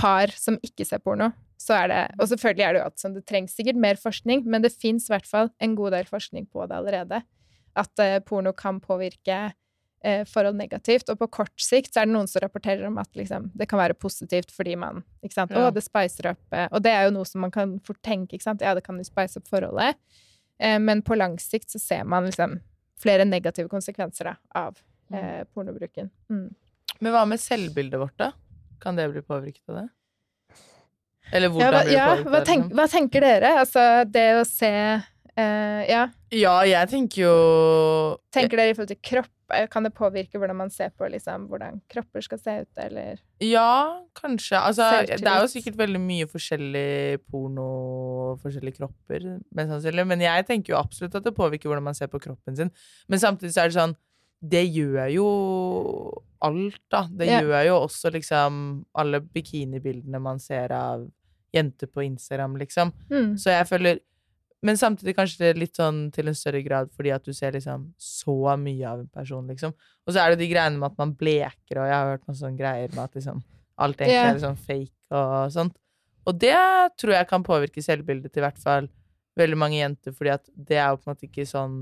[0.00, 1.30] par som ikke ser porno,
[1.62, 4.44] så er det Og selvfølgelig er det jo alt sånn, det trengs sikkert mer forskning,
[4.50, 7.22] men det fins i hvert fall en god del forskning på det allerede.
[7.78, 9.52] At eh, porno kan påvirke
[10.02, 11.08] eh, forhold negativt.
[11.12, 13.80] Og på kort sikt så er det noen som rapporterer om at liksom, det kan
[13.80, 15.54] være positivt fordi man ikke sant?
[15.54, 15.68] Ja.
[15.68, 18.36] Å, det spicer opp eh, Og det er jo noe som man kan fort tenke,
[18.36, 18.64] ikke sant.
[18.64, 20.00] Ja, det kan jo spice opp forholdet.
[20.58, 22.58] Eh, men på lang sikt så ser man liksom
[23.02, 24.78] flere negative konsekvenser da, av
[25.14, 26.10] eh, pornobruken.
[26.30, 26.46] Mm.
[27.02, 28.32] Men hva med selvbildet vårt, da?
[28.82, 29.88] Kan det bli påvirket av det?
[31.32, 32.76] Eller Ja, hvordan hva, blir det ja hva, tenk, liksom?
[32.78, 33.52] hva tenker dere?
[33.62, 34.72] Altså, det å se
[35.36, 37.36] eh, Ja, Ja, jeg tenker jo
[38.32, 39.30] tenker dere i forhold til kropp?
[39.52, 43.18] Eh, Kan det påvirke hvordan man ser på liksom, hvordan kropper skal se ut, eller
[43.40, 44.56] Ja, kanskje.
[44.58, 49.40] Altså, det er jo sikkert veldig mye forskjellig porno, forskjellige kropper.
[49.52, 52.70] Men jeg tenker jo absolutt at det påvirker hvordan man ser på kroppen sin.
[53.08, 53.96] Men samtidig så er det sånn
[54.42, 55.26] Det gjør jo
[56.42, 57.04] alt, da.
[57.06, 57.40] Det Ja.
[57.40, 61.04] gjør jo også liksom alle bikinibildene man ser av
[61.54, 62.92] jenter på Instagram, liksom.
[63.10, 63.36] mm.
[63.38, 64.00] Så jeg føler
[64.62, 68.54] Men samtidig kanskje litt sånn til en større grad fordi at du ser liksom så
[68.60, 69.74] mye av en person, liksom.
[70.06, 72.38] Og så er det de greiene med at man bleker, og jeg har hørt noen
[72.38, 73.42] sånne greier med at liksom
[73.82, 74.30] alt egentlig yeah.
[74.30, 75.78] er liksom fake og sånt.
[76.30, 76.58] Og det
[77.00, 78.86] tror jeg kan påvirke selvbildet til i hvert fall
[79.38, 81.76] veldig mange jenter, fordi at det er jo på en måte ikke sånn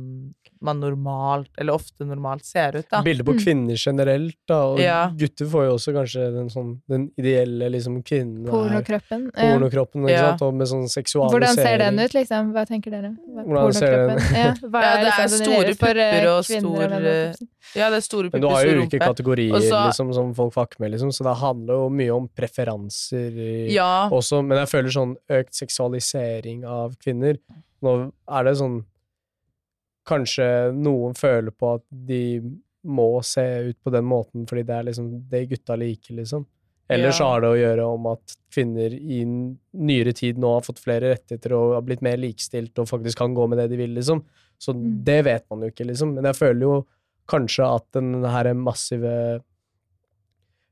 [0.62, 3.00] man normalt, eller ofte normalt, ser ut, da.
[3.02, 3.40] Bilder på Mm.
[3.42, 5.10] kvinner generelt, da, og Ja.
[5.10, 9.30] gutter får jo også kanskje den, sånn, den ideelle liksom kvinnen er Pornokroppen.
[9.34, 9.56] Ja.
[9.56, 10.28] pornokroppen, ikke Ja.
[10.30, 11.30] sant, og med sånn seksualisering.
[11.40, 12.52] Hvordan ser den ut, liksom?
[12.52, 13.16] Hva tenker dere?
[13.26, 14.22] Hva, Hvordan ser den- ut?
[14.36, 17.34] Ja, hva Ja, det er liksom store eh, pupper og stor,
[17.76, 20.80] Ja, det er store Men du har jo ulike kategorier Også, liksom, som folk fucker
[20.80, 24.08] med, liksom, så det handler jo mye om preferanser Ja.
[24.10, 24.42] også.
[24.44, 27.38] Men jeg føler sånn økt seksualisering av kvinner
[27.82, 28.84] Nå er det sånn
[30.08, 32.40] Kanskje noen føler på at de
[32.88, 36.46] må se ut på den måten fordi det er liksom det gutta liker, liksom.
[36.90, 37.26] Eller så Ja.
[37.34, 39.20] har det å gjøre om at kvinner i
[39.76, 43.34] nyere tid nå har fått flere rettigheter og har blitt mer likestilt og faktisk kan
[43.34, 44.24] gå med det de vil, liksom.
[44.58, 45.04] Så Mm.
[45.04, 46.14] det vet man jo ikke, liksom.
[46.14, 46.86] Men jeg føler jo
[47.30, 49.14] kanskje at den her massive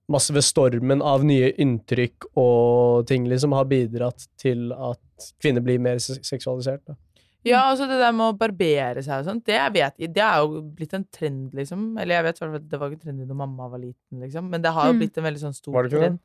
[0.09, 5.99] massive stormen av nye inntrykk og ting liksom har bidratt til at kvinner blir mer
[6.01, 6.81] se- seksualisert.
[6.89, 6.95] Da.
[7.45, 10.41] Ja, altså det der med å barbere seg og sånt, det jeg vet Det er
[10.43, 11.85] jo blitt en trend, liksom.
[12.01, 14.49] Eller jeg vet at det var ikke trendy når mamma var liten, liksom.
[14.51, 14.99] Men det har jo Mm.
[15.05, 16.09] blitt en veldig sånn stor Var det ikke det?
[16.09, 16.19] trend.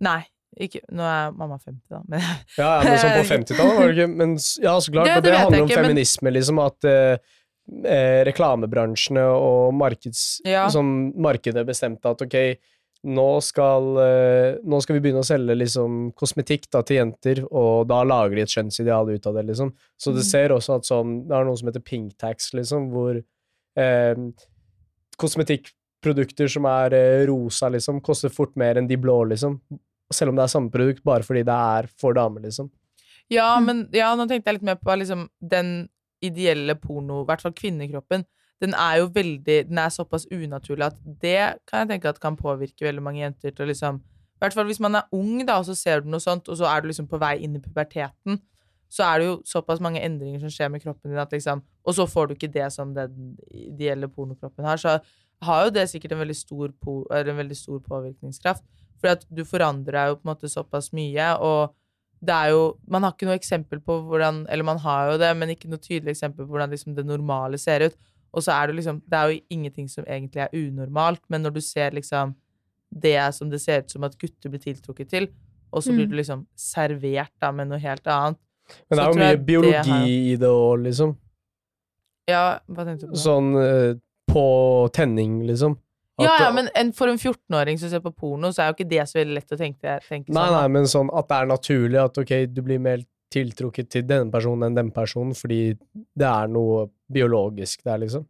[0.00, 0.22] Nei.
[0.58, 2.00] Ikke, nå er mamma 50, da.
[2.08, 2.20] Men
[2.56, 4.30] Ja, ja, men sånn på 50-tallet var det ikke Men
[4.62, 5.04] ja, så klart.
[5.10, 6.58] Det- det det handler om feminisme, men- liksom.
[6.64, 7.18] At eh,
[7.84, 10.66] eh, reklamebransjene og markeds, Ja.
[10.68, 12.56] sånn, markedet bestemte at ok,
[13.04, 17.86] nå skal, eh, nå skal vi begynne å selge liksom kosmetikk da, til jenter, og
[17.88, 19.72] da lager de et skjønnsideal ut av det, liksom.
[19.98, 20.30] Så det Mm.
[20.30, 23.22] ser også at sånn Det er noe som heter pink tax, liksom, hvor
[23.76, 24.14] eh,
[25.20, 29.58] kosmetikkprodukter som er eh, rosa, liksom, koster fort mer enn de blå, liksom.
[30.12, 32.70] Selv om det er samme produkt, bare fordi det er for damer, liksom.
[33.28, 33.64] Ja, Mm.
[33.66, 35.88] men ja, nå tenkte jeg litt mer på liksom, den
[36.26, 38.26] ideelle porno, i hvert fall kvinnekroppen.
[38.62, 42.38] Den er jo veldig Den er såpass unaturlig at det kan jeg tenke at kan
[42.38, 45.58] påvirke veldig mange jenter til å liksom I hvert fall hvis man er ung, da,
[45.58, 47.60] og så ser du noe sånt, og så er du liksom på vei inn i
[47.60, 48.40] puberteten,
[48.92, 51.94] så er det jo såpass mange endringer som skjer med kroppen din at liksom Og
[51.96, 54.98] så får du ikke det som den ideelle pornokroppen har, så
[55.42, 56.72] har jo det sikkert en veldig stor,
[57.10, 58.64] en veldig stor påvirkningskraft.
[59.00, 61.74] Fordi at du forandrer deg jo på en måte såpass mye, og
[62.24, 65.36] det er jo Man har ikke noe eksempel på hvordan Eller man har jo det,
[65.36, 67.96] men ikke noe tydelig eksempel på hvordan liksom det normale ser ut.
[68.32, 71.54] Og så er det liksom Det er jo ingenting som egentlig er unormalt, men når
[71.54, 72.34] du ser liksom
[72.92, 75.28] det som det ser ut som at gutter blir tiltrukket til,
[75.72, 76.10] og så blir Mm.
[76.10, 78.38] du liksom servert da med noe helt annet.
[78.88, 81.16] Men det er jo mye biologi har- i det òg, liksom.
[82.28, 83.16] Ja, hva tenkte du på?
[83.16, 83.94] Sånn eh,
[84.30, 85.76] på tenning, liksom.
[86.18, 88.76] At ja, ja, men en, for en 14-åring som ser på porno, så er jo
[88.78, 90.54] ikke det så veldig lett å tenke, tenke Nei, sånn.
[90.56, 93.02] nei, men sånn at det er naturlig at ok, du blir mer
[93.34, 95.74] tiltrukket til denne personen enn den personen, fordi
[96.16, 98.24] det er noe biologisk der, liksom.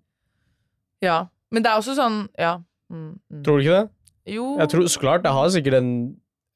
[1.05, 1.27] Ja.
[1.55, 2.57] Men det er også sånn Ja.
[2.91, 3.43] Mm, mm.
[3.47, 3.89] Tror du ikke det?
[4.35, 4.47] Jo.
[4.59, 5.91] Jeg tror så klart det har sikkert en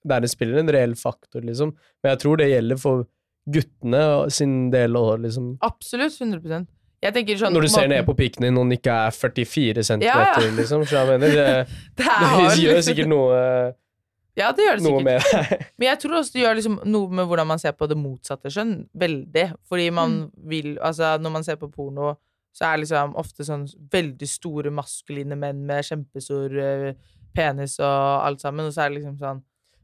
[0.03, 1.75] Det er- spiller en reell faktor, liksom.
[2.03, 3.07] Men jeg tror det gjelder for
[3.49, 5.59] guttene sin del òg, liksom.
[5.61, 6.13] Absolutt.
[6.19, 6.67] 100 Jeg tenker
[7.03, 10.19] sånn Når du ser ned på pikken din og den ikke er 44 cm, Ja,
[10.37, 10.51] ja.
[10.57, 10.85] liksom.
[10.85, 13.75] Så jeg mener, det, Det det gjør sikkert noe,
[14.37, 15.63] Ja, det gjør det sikkert.
[15.79, 18.51] Men jeg tror også det gjør liksom noe med hvordan man ser på det motsatte
[18.53, 18.87] skjønn.
[18.95, 19.47] Veldig.
[19.69, 22.15] Fordi man vil Altså, når man ser på porno,
[22.53, 26.93] så er liksom ofte sånn veldig store maskuline menn med kjempestor eh,
[27.35, 29.41] penis og alt sammen, og så er det liksom sånn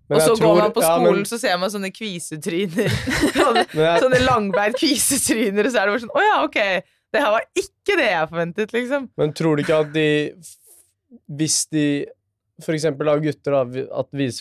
[0.08, 2.90] Men Og så tror- går man på ja, skolen, men- så ser man sånne kvisetryner.
[3.38, 6.58] sånne, jeg- sånne langbeint kvisetryner, og så er det bare sånn Å ja, ok.
[7.16, 9.08] Det her var ikke det jeg forventet, liksom.
[9.16, 10.08] Men tror du ikke at de
[11.32, 11.86] Hvis de
[12.64, 14.38] for eksempel av gutter, da, at vis,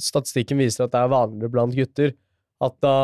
[0.00, 2.14] statistikken viser at det er vanligere blant gutter,
[2.60, 2.94] At da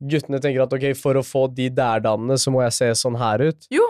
[0.00, 3.42] guttene tenker at ok, for å få de der-danene, så må jeg se sånn her
[3.50, 3.68] ut.
[3.74, 3.86] Jo,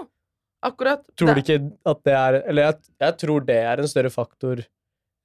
[0.67, 1.05] akkurat.
[1.17, 1.61] Tror du ikke
[1.93, 4.65] at det er Eller jeg, jeg tror det er en større faktor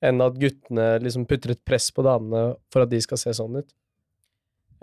[0.06, 3.58] enn at guttene liksom putter et press på damene for at de skal se sånn
[3.58, 3.72] ut.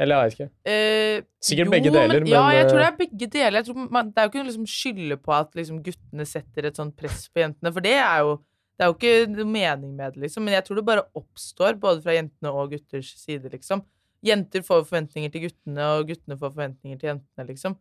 [0.01, 0.49] Eller jeg vet ikke.
[0.72, 3.59] Eh, Sikkert jo, begge deler, men, Ja, jeg tror det eh, er begge deler.
[3.59, 6.68] Jeg tror man, det er jo ikke noe liksom skylde på at liksom, guttene setter
[6.68, 8.38] et sånt press på jentene, for det er jo
[8.72, 10.47] det er jo ikke noe mening med det, liksom.
[10.47, 13.84] Men jeg tror det bare oppstår, både fra jentene og gutters side, liksom.
[14.26, 17.76] Jenter får forventninger til guttene, og guttene får forventninger til jentene, liksom.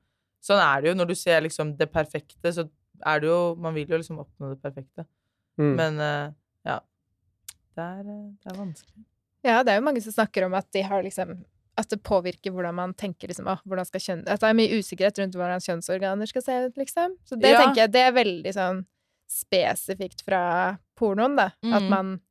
[0.45, 0.97] Sånn er det jo.
[0.99, 2.67] Når du ser liksom det perfekte, så
[3.07, 5.07] er det jo Man vil jo liksom oppnå det perfekte.
[5.57, 5.73] mm.
[5.79, 6.33] Men uh,
[6.67, 6.79] ja.
[7.71, 9.03] Det er, eh, det er vanskelig.
[9.41, 11.39] Ja, det er jo mange som snakker om at de har liksom
[11.77, 14.23] at det påvirker hvordan man tenker liksom, å, hvordan skal kjønn...
[14.27, 17.15] At det er mye usikkerhet rundt hvordan kjønnsorganer skal se ut, liksom.
[17.25, 17.61] Så det Ja.
[17.61, 18.85] tenker jeg, det er veldig sånn
[19.31, 21.45] spesifikt fra pornoen, da.
[21.63, 21.89] At Mhm.
[21.89, 22.21] man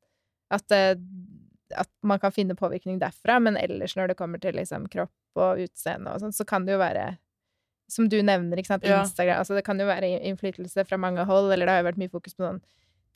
[0.51, 5.11] at, at man kan finne påvirkning derfra, men ellers når det kommer til liksom kropp
[5.39, 7.17] og utseende og sånn, så kan det jo være
[7.89, 9.01] som du nevner, ikke sant, Ja.
[9.03, 11.97] Instagram altså Det kan jo være innflytelse fra mange hold, eller det har jo vært
[11.97, 12.61] mye fokus på sånn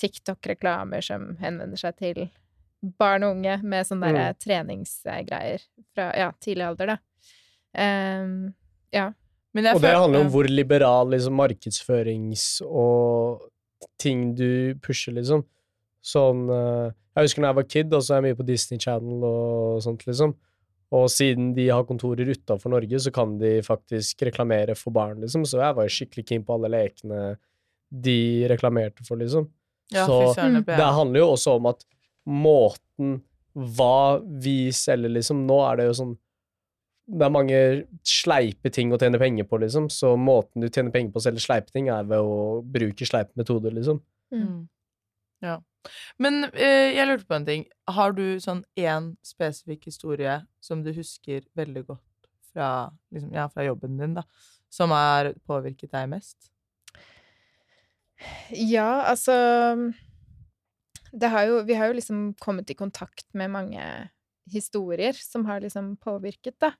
[0.01, 2.29] TikTok-reklamer som henvender seg til
[2.99, 4.39] barn og unge med sånne der Mm.
[4.43, 5.61] treningsgreier
[5.93, 6.97] fra ja, tidlig alder, da.
[7.75, 8.53] Um,
[8.93, 9.11] ja.
[9.55, 13.41] Og det handler om hvor liberal liksom, markedsførings- og
[13.99, 15.45] ting du pusher, liksom.
[16.03, 18.77] Sånn eh, Jeg husker da jeg var kid, og så er jeg mye på Disney
[18.83, 20.33] Channel og sånt, liksom.
[20.91, 25.45] Og siden de har kontorer utafor Norge, så kan de faktisk reklamere for barn, liksom.
[25.47, 27.37] Så jeg var jo skikkelig keen på alle lekene
[27.89, 29.47] de reklamerte for, liksom.
[29.93, 31.85] Ja, så det det handler jo også om at
[32.25, 33.19] måten
[33.55, 36.13] hva vi selger, liksom Nå er det jo sånn
[37.07, 37.59] Det er mange
[38.07, 39.87] sleipe ting å tjene penger på, liksom.
[39.93, 43.37] Så måten du tjener penger på å selge sleipe ting, er ved å bruke sleipe
[43.37, 44.01] metoder, liksom.
[44.33, 44.65] Mm.
[45.45, 45.59] Ja.
[46.17, 47.67] Men eh, jeg lurte på en ting.
[47.93, 53.67] Har du sånn én spesifikk historie som du husker veldig godt fra, liksom, ja, fra
[53.67, 54.25] jobben din, da,
[54.73, 56.49] som har påvirket deg mest?
[58.49, 59.35] Ja, altså
[61.21, 64.09] har jo, Vi har jo liksom kommet i kontakt med mange
[64.51, 66.71] historier som har liksom påvirket, da.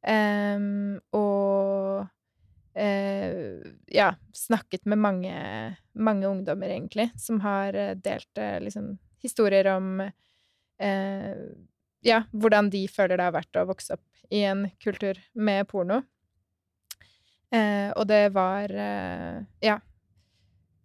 [0.00, 2.06] Um, og
[2.78, 5.34] uh, ja, snakket med mange,
[5.92, 11.42] mange ungdommer, egentlig, som har eh, delt uh, liksom historier om uh,
[12.00, 16.00] ja, hvordan de føler det har vært å vokse opp i en kultur med porno.
[17.50, 18.70] Og det var
[19.60, 19.74] Ja.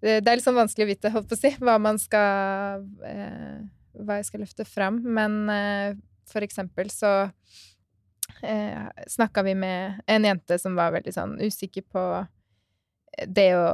[0.06, 2.84] Det, det er litt sånn vanskelig å vite, holdt på å si, hva man skal
[3.10, 3.64] eh,
[4.06, 5.00] Hva jeg skal løfte fram.
[5.02, 5.96] Men eh,
[6.30, 7.14] for eksempel så
[8.44, 12.06] eh, snakka vi med en jente som var veldig sånn usikker på
[13.32, 13.68] det å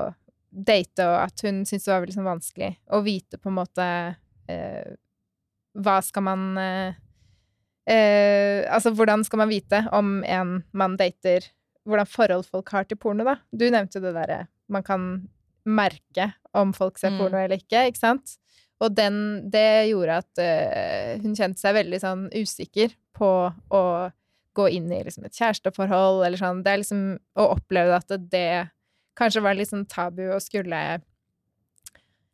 [0.52, 3.88] date, og at hun syntes det var veldig sånn vanskelig å vite på en måte
[4.52, 4.92] eh,
[5.80, 6.98] Hva skal man eh,
[7.88, 11.48] eh, Altså, hvordan skal man vite om en man dater
[11.88, 13.40] Hvordan forhold folk har til porno, da?
[13.50, 15.08] Du nevnte det derre Man kan
[15.66, 17.20] merke om folk ser Mm.
[17.20, 18.38] porno eller ikke, ikke sant?
[18.82, 23.30] Og den, det gjorde at uh, hun kjente seg veldig sånn usikker på
[23.70, 23.84] å
[24.57, 26.64] gå inn i liksom et kjæresteforhold eller sånn.
[26.66, 27.03] Det er liksom
[27.39, 28.72] å oppleve at det
[29.20, 30.82] kanskje var litt sånn tabu å skulle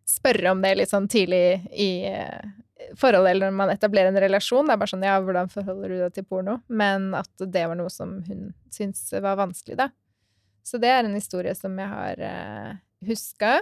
[0.08, 2.48] spørre om det litt sånn tidlig i uh,
[2.96, 4.68] forholdet, eller når man etablerer en relasjon.
[4.70, 6.60] Det er bare sånn ja, hvordan forholder du deg til porno?
[6.70, 9.90] Men at det var noe som hun syntes var vanskelig, da.
[10.64, 13.60] Så det er en historie som jeg har uh, huska.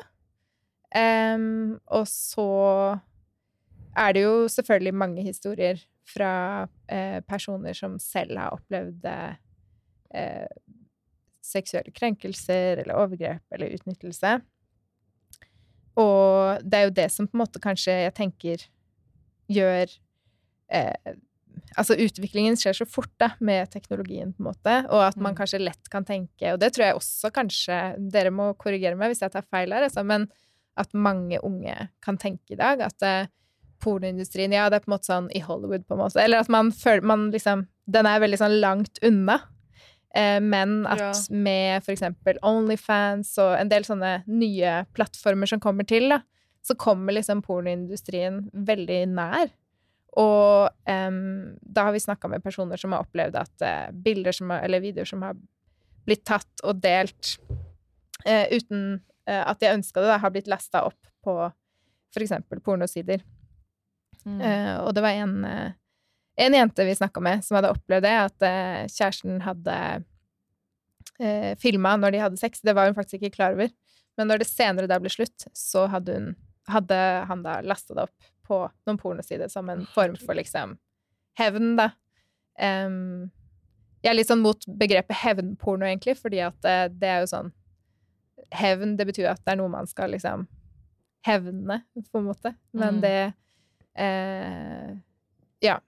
[0.96, 2.50] Um, og så
[3.96, 10.48] er det jo selvfølgelig mange historier fra eh, personer som selv har opplevd eh,
[11.46, 14.36] seksuelle krenkelser eller overgrep eller utnyttelse.
[15.96, 18.66] Og det er jo det som på en måte kanskje jeg tenker
[19.52, 19.88] gjør
[20.74, 21.16] eh,
[21.78, 25.38] Altså utviklingen skjer så fort da, med teknologien, på en måte, og at man Mm.
[25.42, 29.22] kanskje lett kan tenke Og det tror jeg også kanskje Dere må korrigere meg hvis
[29.22, 30.30] jeg tar feil her, altså, men
[30.78, 33.28] at mange unge kan tenke i dag at uh,
[33.84, 36.20] pornoindustrien Ja, det er på en måte sånn i Hollywood, på en måte.
[36.24, 39.36] Eller at man føler man liksom Den er veldig sånn langt unna.
[40.16, 41.12] Uh, men at Ja.
[41.30, 46.22] med for eksempel Onlyfans og en del sånne nye plattformer som kommer til, da,
[46.64, 49.52] så kommer liksom pornoindustrien veldig nær.
[50.16, 51.20] Og um,
[51.60, 54.84] da har vi snakka med personer som har opplevd at uh, bilder som har, eller
[54.84, 55.36] videoer som har
[56.08, 57.36] blitt tatt og delt
[58.24, 61.36] uh, uten uh, at de ønska det, da, har blitt lasta opp på
[62.16, 63.20] eksempel pornosider.
[64.24, 64.40] Mm.
[64.88, 68.46] Og det var en, en jente vi snakka med, som hadde opplevd det, at
[68.94, 69.76] kjæresten hadde
[71.20, 72.64] uh, filma når de hadde sex.
[72.64, 73.74] Det var hun faktisk ikke klar over.
[74.16, 76.32] Men når det senere da ble slutt, så hadde, hun,
[76.72, 80.78] hadde han da lasta det opp på noen pornosider som en form for liksom
[81.40, 81.90] hevn, da.
[82.62, 83.32] Um,
[84.06, 87.54] Jeg er litt sånn mot begrepet hevnporno, egentlig, fordi at det, det er jo sånn
[88.56, 90.44] Hevn, det betyr at det er noe man skal liksom
[91.26, 91.80] hevne,
[92.12, 92.52] på en måte.
[92.78, 93.02] Men Mm.
[93.02, 93.34] det
[93.98, 94.92] eh,
[95.66, 95.80] Ja.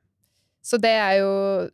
[0.64, 1.70] Så det er jo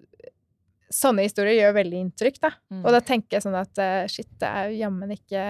[0.94, 2.52] Sånne historier gjør veldig inntrykk, da.
[2.70, 2.84] Mm.
[2.86, 5.46] Og da tenker jeg sånn at eh, shit, det er jo jammen ikke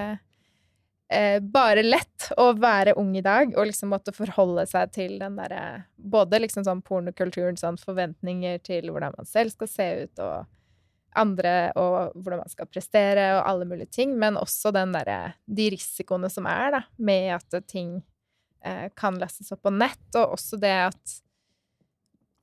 [1.14, 5.38] eh, bare lett å være ung i dag og liksom måtte forholde seg til den
[5.40, 10.50] derre Både liksom sånn pornokulturen, sånn forventninger til hvordan man selv skal se ut, og
[11.16, 15.70] andre, og hvordan man skal prestere, og alle mulige ting, men også den derre De
[15.74, 18.02] risikoene som er, da, med at ting
[18.66, 21.18] eh, kan lastes opp på nett, og også det at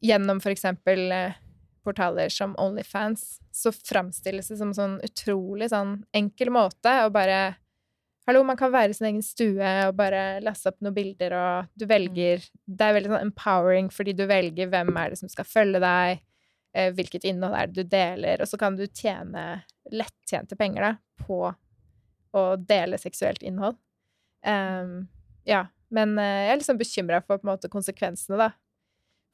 [0.01, 1.39] gjennom for eksempel eh,
[1.85, 7.59] portaler som Onlyfans, så framstilles det som sånn utrolig sånn enkel måte å bare
[8.31, 11.71] Hallo, man kan være i sin egen stue og bare laste opp noen bilder, og
[11.75, 15.49] du velger Det er veldig sånn empowering fordi du velger hvem er det som skal
[15.51, 16.21] følge deg,
[16.71, 20.93] eh, hvilket innhold er det du deler, og så kan du tjene lettjente penger da,
[21.25, 21.41] på
[22.31, 23.81] å dele seksuelt innhold.
[24.47, 25.11] Um,
[25.51, 28.53] ja, men eh, jeg er liksom bekymra for måte konsekvensene, da.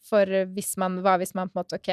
[0.09, 1.93] For hvis man Hva hvis man på en måte OK,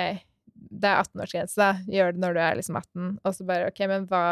[0.56, 1.84] det er 18-årsgrense, da.
[1.84, 4.24] Gjør det når du er liksom 18, og så bare OK, men hva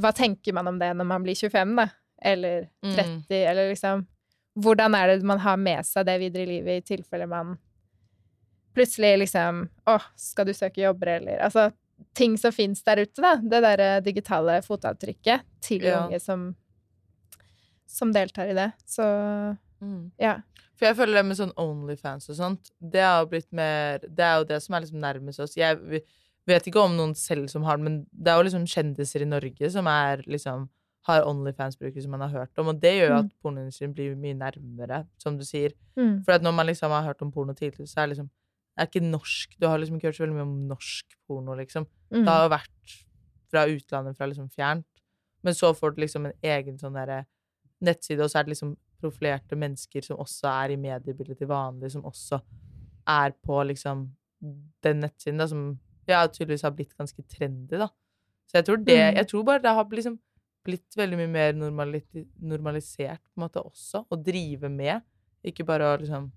[0.00, 1.88] Hva tenker man om det når man blir 25, da?
[2.22, 3.50] Eller 30, Mm.
[3.50, 4.06] eller liksom
[4.60, 7.58] Hvordan er det man har med seg det videre i livet i tilfelle man
[8.76, 11.70] plutselig liksom Å, skal du søke jobber, eller Altså
[12.14, 13.36] ting som fins der ute, da.
[13.36, 16.06] Det derre digitale fotavtrykket til Ja.
[16.06, 16.54] unge som
[17.86, 18.72] som deltar i det.
[18.86, 19.02] Så
[19.82, 20.10] Mm.
[20.18, 20.40] ja.
[20.76, 24.20] For jeg føler det med sånn Onlyfans og sånt, det har jo blitt mer Det
[24.20, 25.54] er jo det som er liksom nærmest oss.
[25.56, 26.02] Jeg
[26.46, 29.28] vet ikke om noen selv som har det, men det er jo liksom kjendiser i
[29.28, 30.68] Norge som er liksom
[31.06, 33.24] har Onlyfans-brukere som man har hørt om, og det gjør jo Mm.
[33.24, 35.72] at pornoindustrien blir mye nærmere, som du sier.
[35.96, 36.22] Mm.
[36.24, 38.30] For at når man liksom har hørt om porno tidligere, så er det liksom
[38.74, 39.56] Det er ikke norsk.
[39.60, 41.86] Du har liksom ikke hørt så veldig mye om norsk porno, liksom.
[42.10, 42.24] Mm.
[42.24, 42.94] Det har jo vært
[43.50, 44.86] fra utlandet, fra liksom fjernt.
[45.44, 47.26] Men så får du liksom en egen sånn derre
[47.82, 51.90] nettside, og så er det liksom profilerte mennesker som også er i mediebildet til vanlig,
[51.90, 52.40] som også
[53.06, 54.08] er på liksom
[54.82, 55.78] den nettsiden, da, som
[56.08, 57.88] ja, tydeligvis har blitt ganske trendy, da.
[58.50, 59.16] Så jeg tror det Mm.
[59.16, 60.18] Jeg tror bare det har liksom
[60.64, 65.02] blitt veldig mye mer normali- normalisert, på en måte, også, å drive med.
[65.44, 66.30] Ikke bare å liksom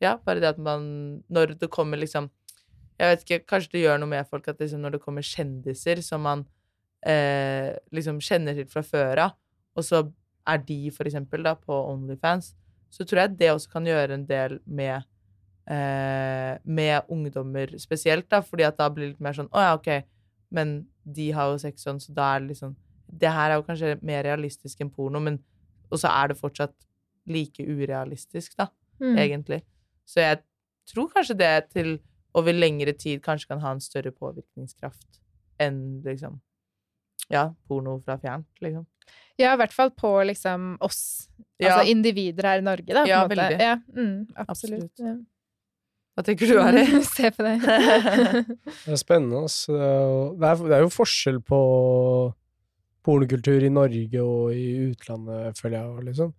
[0.00, 2.30] Ja, bare det at man Når det kommer liksom
[2.98, 6.02] jeg vet ikke, Kanskje det gjør noe med folk at liksom når det kommer kjendiser
[6.02, 6.46] som man
[7.04, 9.32] eh, liksom kjenner til fra før av,
[9.76, 10.12] og så
[10.46, 12.54] er de for eksempel da på Onlyfans,
[12.90, 15.02] så tror jeg det også kan gjøre en del med
[15.66, 19.74] eh, med ungdommer spesielt, da, fordi at da blir det litt mer sånn Å ja,
[19.78, 20.04] ok,
[20.50, 23.62] men de har jo sex sånn, så da er det liksom Det her er jo
[23.66, 25.38] kanskje mer realistisk enn porno, men
[25.90, 26.74] Og så er det fortsatt
[27.26, 28.68] like urealistisk, da
[29.00, 29.16] Mm.
[29.18, 29.62] egentlig.
[30.06, 30.38] Så jeg
[30.86, 31.98] tror kanskje det til
[32.34, 35.18] over lengre tid kanskje kan ha en større påvirkningskraft
[35.58, 36.40] enn liksom
[37.30, 38.86] Ja, porno fra fjernt, liksom.
[39.38, 41.78] Ja, i hvert fall på liksom oss, Ja.
[41.78, 43.04] altså individer her i Norge, da.
[43.04, 43.60] på Ja, veldig.
[43.60, 44.90] Ja, mm, absolutt.
[44.92, 45.26] Absolutt.
[46.14, 46.84] Hva tenker du, Ari?
[47.16, 47.56] Se på det.
[48.84, 49.74] Det er spennende, altså.
[49.74, 51.60] Det er det er, er jo forskjell på
[53.04, 56.32] pornokultur i Norge og i utlandet, føler jeg, liksom.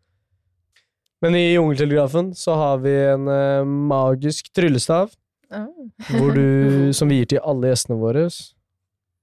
[1.23, 5.69] Men i Jungeltelegrafen så har vi en eh, magisk tryllestav oh.
[6.11, 6.45] hvor du,
[6.97, 8.25] som vi gir til alle gjestene våre,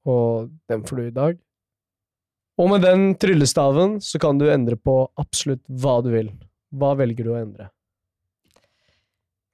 [0.08, 1.40] og den får du i dag.
[2.60, 6.28] Og med den tryllestaven så kan du endre på absolutt hva du vil.
[6.76, 7.71] Hva velger du å endre?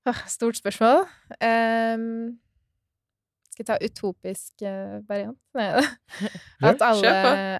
[0.08, 1.02] Ah, Stort spørsmål.
[1.44, 2.38] Um,
[3.52, 5.36] skal jeg ta utopisk eh, variant?
[5.58, 5.82] Nei.
[6.70, 7.10] At alle,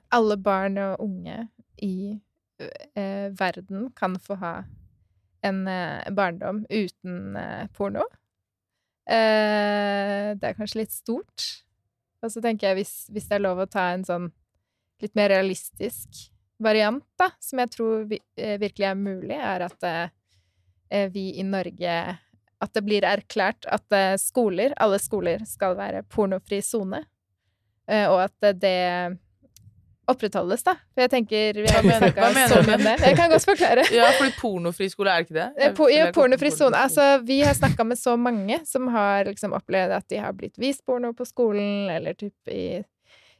[0.08, 1.42] alle barn og unge
[1.84, 2.14] i
[2.62, 4.52] uh, verden kan få ha
[5.44, 8.06] en uh, barndom uten uh, porno.
[9.08, 11.44] Det er kanskje litt stort.
[12.24, 14.26] Og så tenker jeg hvis, hvis det er lov å ta en sånn
[15.00, 16.26] litt mer realistisk
[16.60, 19.86] variant, da, som jeg tror vi, virkelig er mulig, er at
[21.14, 21.94] vi i Norge
[22.60, 27.04] At det blir erklært at eh, skoler, alle skoler, skal være pornofri sone.
[27.88, 29.18] Eh, og at eh, det
[30.08, 30.72] opprettholdes, da.
[30.96, 32.70] For jeg tenker Vi har Hva mener- hva mener du?
[32.70, 32.94] med det.
[33.06, 33.84] Jeg kan godt forklare.
[33.98, 35.68] Ja, fordi pornofri skole er ikke det?
[35.76, 36.76] Po ja, pornofri sone.
[36.80, 40.56] Altså, vi har snakka med så mange som har liksom opplevd at de har blitt
[40.58, 42.80] vist porno på skolen, eller typ i,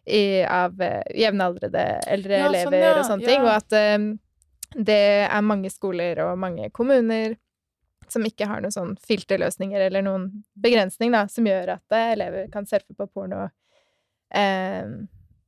[0.07, 0.77] i av
[1.17, 4.09] jevnaldrende eldre Ja, sånn, elever ja, og sånne ting, og at um,
[4.77, 7.35] det er mange skoler og mange kommuner
[8.15, 12.51] som ikke har noen sånn filterløsninger eller noen begrensning, da, som gjør at eh, elever
[12.53, 13.47] kan surfe på porno.
[14.35, 14.99] Eh,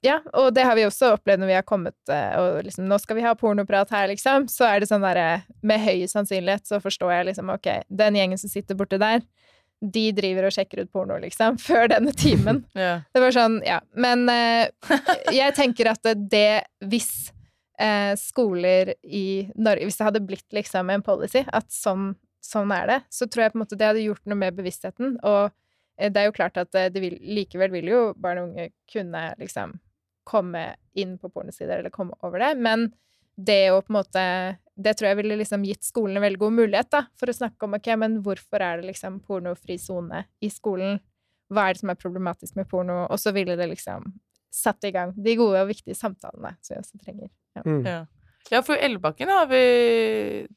[0.01, 2.97] ja, og det har vi også opplevd når vi har kommet eh, og liksom Nå
[3.03, 4.47] skal vi ha pornoprat her, liksom.
[4.49, 8.41] Så er det sånn derre Med høy sannsynlighet så forstår jeg liksom Ok, den gjengen
[8.41, 9.21] som sitter borte der,
[9.81, 12.65] de driver og sjekker ut porno, liksom, før denne timen.
[12.79, 13.05] yeah.
[13.13, 13.81] Det var sånn, ja.
[13.93, 14.97] Men eh,
[15.37, 17.31] jeg tenker at det hvis
[17.81, 22.88] eh, skoler i Norge Hvis det hadde blitt liksom en policy at sånn, sånn er
[22.88, 25.18] det, så tror jeg på en måte det hadde gjort noe med bevisstheten.
[25.26, 25.51] Og
[26.01, 28.70] eh, det er jo klart at eh, det vil, likevel vil jo barn og unge
[28.91, 29.76] kunne liksom
[30.28, 30.64] komme
[30.99, 32.91] inn på pornosider eller komme over det, men
[33.41, 34.22] det å på en måte
[34.80, 37.66] Det tror jeg ville liksom gitt skolen en veldig god mulighet, da, for å snakke
[37.66, 40.97] om ok, men hvorfor er det liksom pornofri sone i skolen?
[41.53, 43.03] Hva er det som er problematisk med porno?
[43.11, 44.07] Og så ville det liksom
[44.51, 47.28] satt i gang de gode og viktige samtalene som vi også trenger.
[47.59, 47.66] Ja.
[47.66, 47.84] Mm.
[48.51, 48.57] Ja.
[48.57, 49.62] ja, for Elvebakken har vi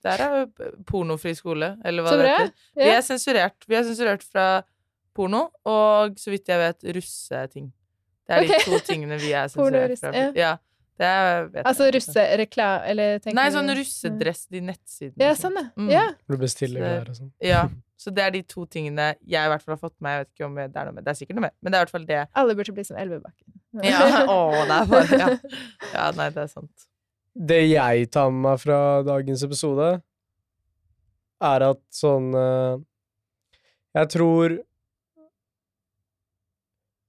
[0.03, 2.51] Der er jo pornofri skole, eller hva Så det heter.
[2.75, 2.83] Ja.
[2.83, 3.67] Vi er sensurert.
[3.69, 4.47] Vi er sensurert fra
[5.13, 7.71] porno og, så vidt jeg vet, russeting.
[8.27, 10.13] Det er de to tingene vi er sensurert fra.
[10.15, 10.29] ja.
[10.37, 10.53] Ja,
[11.01, 15.25] det er, vet Altså russereklame Eller tenker Nei, sånn russedress, de nettsidene.
[15.25, 15.63] Ja, sånn, ja.
[15.77, 15.89] Mm.
[15.89, 16.03] ja.
[16.29, 17.31] Du bestiller Så- klær og sånn.
[17.41, 17.63] Ja,
[18.03, 20.13] så det er de to tingene jeg i hvert fall har fått med meg.
[20.13, 21.77] Jeg vet ikke om det er noe med Det er sikkert noe med, men det
[21.77, 22.21] er i hvert fall det.
[22.41, 23.59] Alle burde bli som Elvebakken.
[23.89, 24.01] Ja,
[24.35, 24.39] å,
[24.69, 25.29] det er bare ja.
[25.93, 26.87] ja, nei, det er sant.
[27.33, 29.87] Det jeg tar med meg fra dagens episode,
[31.43, 32.75] er at sånn eh,
[33.97, 34.59] Jeg tror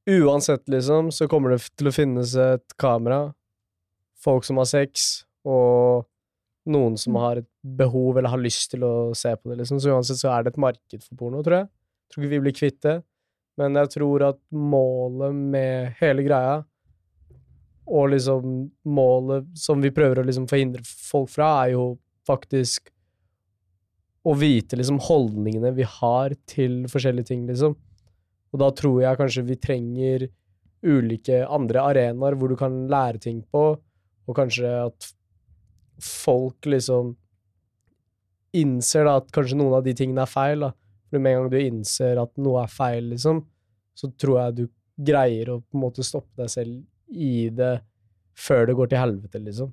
[0.04, 3.30] Uansett, liksom, så kommer det til å finnes et kamera,
[4.20, 6.04] folk som har sex, og
[6.68, 9.80] noen som har et behov eller har lyst til å se på det, liksom.
[9.80, 11.70] Så uansett så er det et marked for porno, tror jeg.
[11.72, 12.98] Jeg tror ikke vi blir kvitt det.
[13.60, 16.58] Men jeg tror at målet med hele greia
[17.84, 21.86] og liksom målet som vi prøver å liksom forhindre folk fra, er jo
[22.26, 22.88] faktisk
[24.24, 27.74] å vite liksom holdningene vi har til forskjellige ting, liksom.
[28.54, 30.28] Og da tror jeg kanskje vi trenger
[30.84, 33.66] ulike andre arenaer hvor du kan lære ting på,
[34.24, 35.10] og kanskje at
[36.00, 37.12] folk liksom
[38.56, 40.72] innser da at kanskje noen av de tingene er feil, da.
[41.10, 43.42] For med en gang du innser at noe er feil, liksom,
[43.94, 44.64] så tror jeg du
[45.04, 46.80] greier å på en måte stoppe deg selv
[47.14, 47.80] i det
[48.34, 49.72] før det går til helvete, liksom.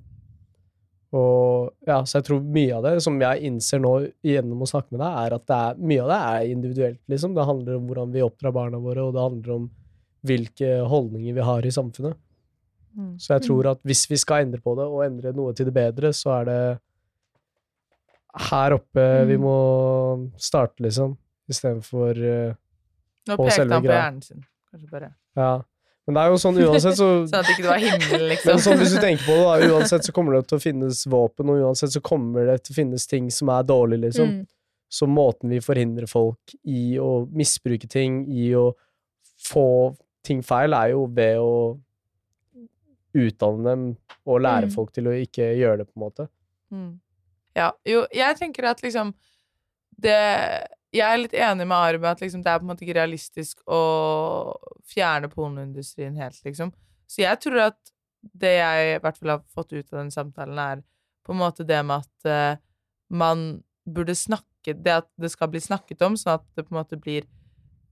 [1.12, 3.90] Og ja, så jeg tror mye av det, som jeg innser nå
[4.24, 7.34] gjennom å snakke med deg, er at det er, mye av det er individuelt, liksom.
[7.36, 9.66] Det handler om hvordan vi oppdrar barna våre, og det handler om
[10.24, 12.16] hvilke holdninger vi har i samfunnet.
[12.96, 13.12] Mm.
[13.20, 15.74] Så jeg tror at hvis vi skal endre på det, og endre noe til det
[15.76, 16.60] bedre, så er det
[18.48, 19.42] her oppe vi Mm.
[19.44, 21.16] må starte, liksom.
[21.50, 22.54] Istedenfor uh,
[23.28, 24.00] Nå På pekte han på greia.
[24.00, 24.44] hjernen sin.
[24.72, 25.62] Kanskje bare Ja.
[26.06, 28.48] Men det er jo sånn uansett, så Sånn at ikke det var himmel, liksom.
[28.50, 31.04] Men sånn hvis du tenker på det, da, uansett så kommer det til å finnes
[31.06, 34.32] våpen, og uansett så kommer det til å finnes ting som er dårlig, liksom.
[34.40, 34.46] Mm.
[34.92, 38.72] Så måten vi forhindrer folk i å misbruke ting, i å
[39.46, 39.66] få
[40.26, 41.54] ting feil, er jo ved å
[43.14, 43.86] utdanne dem
[44.26, 44.74] og lære Mm.
[44.74, 46.28] folk til å ikke gjøre det, på en måte.
[46.72, 47.00] Mm.
[47.56, 49.14] Ja, jo, jeg tenker at liksom
[50.00, 52.84] det Jeg er litt enig med Ari med at liksom, det er på en måte
[52.84, 53.80] ikke realistisk å
[54.92, 56.72] fjerne pornoindustrien helt, liksom.
[57.08, 60.58] Så jeg tror at det jeg i hvert fall har fått ut av den samtalen,
[60.58, 60.82] er
[61.24, 62.60] på en måte det med at uh,
[63.08, 66.78] man burde snakke Det at det skal bli snakket om, sånn at det på en
[66.78, 67.24] måte blir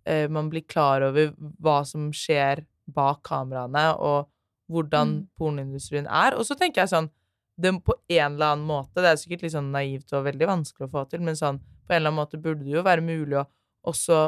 [0.07, 4.29] uh, Man blir klar over hva som skjer bak kameraene, og
[4.71, 5.27] hvordan Mm.
[5.39, 6.37] pornoindustrien er.
[6.39, 7.11] Og så tenker jeg sånn
[7.59, 10.87] det, på en eller annen måte, det er sikkert litt sånn naivt og veldig vanskelig
[10.87, 11.59] å få til, men sånn,
[11.91, 13.49] på en eller annen måte burde det jo være mulig å
[13.91, 14.21] også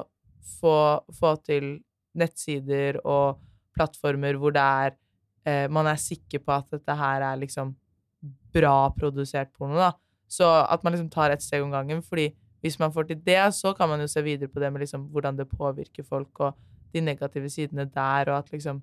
[0.59, 0.75] få,
[1.15, 1.77] få til
[2.19, 3.39] nettsider og
[3.77, 4.97] plattformer hvor det er
[5.47, 7.71] eh, man er sikker på at dette her er liksom
[8.53, 9.93] bra produsert porno, da.
[10.27, 12.33] Så at man liksom tar ett steg om gangen, fordi
[12.63, 15.07] hvis man får til det, så kan man jo se videre på det med liksom
[15.15, 16.59] hvordan det påvirker folk, og
[16.93, 18.83] de negative sidene der, og at liksom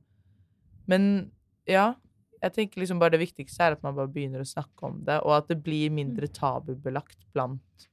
[0.90, 1.30] Men
[1.70, 1.94] ja,
[2.42, 5.20] jeg tenker liksom bare det viktigste er at man bare begynner å snakke om det,
[5.22, 7.90] og at det blir mindre tabubelagt blant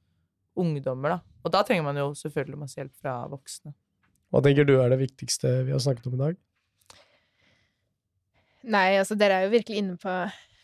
[0.59, 1.37] ungdommer, da.
[1.45, 3.73] Og da trenger man jo selvfølgelig masse hjelp fra voksne.
[4.33, 6.39] Hva tenker du er det viktigste vi har snakket om i dag?
[8.67, 10.15] Nei, altså dere er jo virkelig inne på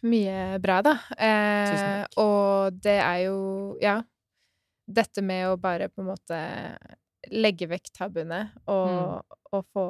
[0.04, 0.98] mye bra, da.
[1.16, 3.38] Eh, Tusen og det er jo,
[3.84, 4.02] ja
[4.84, 6.38] Dette med å bare på en måte
[7.32, 9.86] legge vekk tabuene og, og få,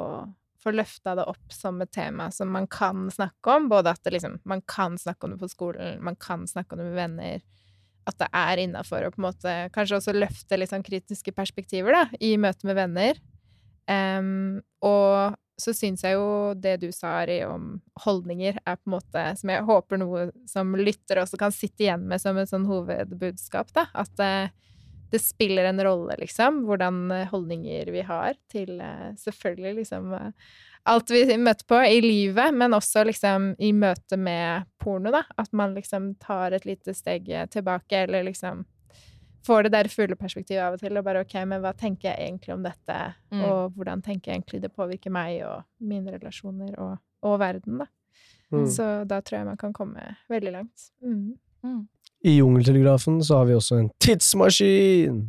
[0.61, 3.65] få løfta det opp som et tema som man kan snakke om.
[3.71, 6.83] Både at det liksom, man kan snakke om det på skolen, man kan snakke om
[6.83, 7.41] det med venner.
[8.09, 11.95] At det er innafor å på en måte kanskje også løfte litt sånn kritiske perspektiver
[11.95, 13.21] da, i møte med venner.
[13.87, 18.93] Um, og så syns jeg jo det du sa, Ari, om holdninger, er på en
[18.95, 22.67] måte Som jeg håper noe som lytter også kan sitte igjen med som et sånn
[22.67, 23.87] hovedbudskap, da.
[23.93, 24.49] At uh,
[25.13, 30.31] det spiller en rolle, liksom, hvordan eh, holdninger vi har til uh, selvfølgelig liksom eh,
[30.85, 35.23] alt vi møter på i livet, men også liksom i møte med porno, da.
[35.39, 38.65] At man liksom tar et lite steg tilbake, eller liksom
[39.47, 42.53] får det der fugleperspektivet av og til, og bare ok, men hva tenker jeg egentlig
[42.55, 42.99] om dette,
[43.33, 43.41] Mm.
[43.43, 47.87] og hvordan tenker jeg egentlig det påvirker meg og mine relasjoner og, og verden, da.
[48.53, 48.67] Mm.
[48.69, 50.89] Så da tror jeg man kan komme veldig langt.
[51.01, 51.33] Mm.
[51.63, 51.87] Mm.
[52.23, 55.23] I Jungeltelegrafen så har vi også en tidsmaskin!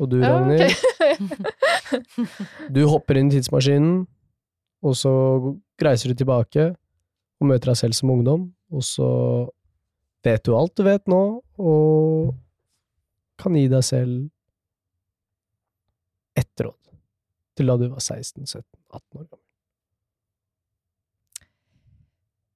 [0.00, 2.30] Og du, Ja, Ragnhild, ok.
[2.74, 4.06] du hopper inn i tidsmaskinen,
[4.80, 5.12] og så
[5.82, 6.70] reiser du tilbake
[7.40, 9.08] og møter deg selv som ungdom, og så
[10.24, 11.22] vet du alt du vet nå,
[11.60, 12.34] og
[13.40, 14.28] kan gi deg selv
[16.38, 16.76] ett råd
[17.56, 18.60] til da du var 16-17-18
[19.20, 19.46] år gammel.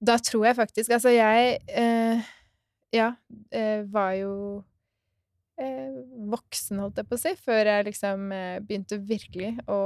[0.05, 2.25] Da tror jeg faktisk Altså, jeg eh,
[2.93, 3.14] Ja,
[3.51, 4.62] eh, var jo
[6.35, 9.81] voksen, holdt jeg på å si, før jeg liksom eh, begynte virkelig å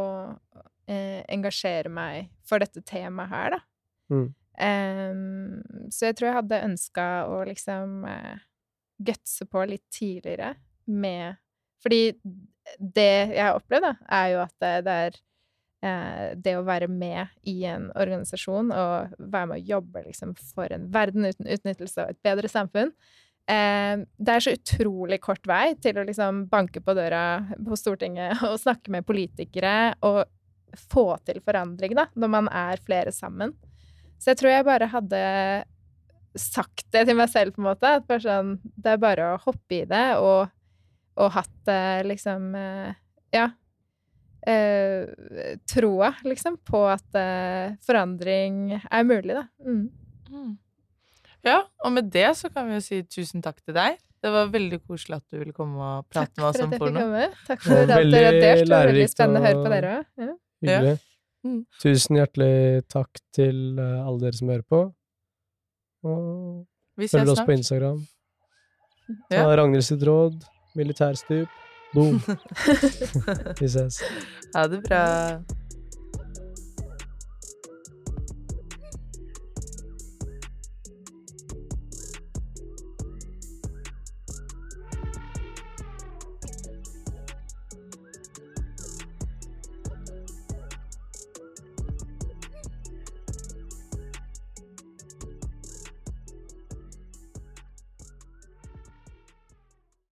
[0.89, 3.61] eh, engasjere meg for dette temaet her, da.
[4.09, 4.29] Mm.
[4.59, 8.41] Em, så jeg tror jeg hadde ønska å liksom eh,
[9.07, 10.57] gutse på litt tidligere
[10.89, 11.37] med
[11.79, 12.17] Fordi
[12.81, 15.19] det jeg har opplevd, da, er jo at det, det er
[15.87, 20.75] eh, det å være med i en organisasjon og være med å jobbe liksom, for
[20.75, 22.91] en verden uten utnyttelse og et bedre samfunn
[23.51, 27.23] eh, Det er så utrolig kort vei til å liksom banke på døra
[27.57, 30.25] på Stortinget og snakke med politikere og
[30.93, 33.55] få til forandring, da, når man er flere sammen.
[34.21, 35.21] Så jeg tror jeg bare hadde
[36.39, 37.95] sagt det til meg selv, på en måte.
[38.01, 40.51] At sånn Det er bare å hoppe i det, og,
[41.19, 42.93] og hatt det liksom eh,
[43.35, 43.49] Ja.
[44.49, 49.45] Eh, troa, liksom, på at eh, forandring er mulig, da.
[49.67, 49.89] Mm.
[50.31, 50.53] Mm.
[51.47, 53.99] Ja, og med det så kan vi jo si tusen takk til deg.
[54.19, 57.05] Det var veldig koselig at du ville komme og prate Takk med oss om porno.
[57.47, 58.65] Takk for at dere har delt.
[58.65, 60.09] Det var veldig spennende å høre på dere òg.
[60.19, 60.33] Ja.
[60.67, 60.97] Hyggelig.
[61.47, 61.61] Mm.
[61.79, 62.55] Tusen hjertelig
[62.91, 64.81] takk til eh, alle dere som hører på.
[66.09, 67.55] Og Vi følg oss på.
[67.55, 68.03] Instagram.
[69.31, 69.47] Ta Ja.
[69.57, 70.43] Ragnhild sitt råd.
[70.77, 71.49] Militærstup.
[71.95, 72.19] Boom.
[73.63, 74.03] Vi ses.
[74.55, 75.07] Ha det bra.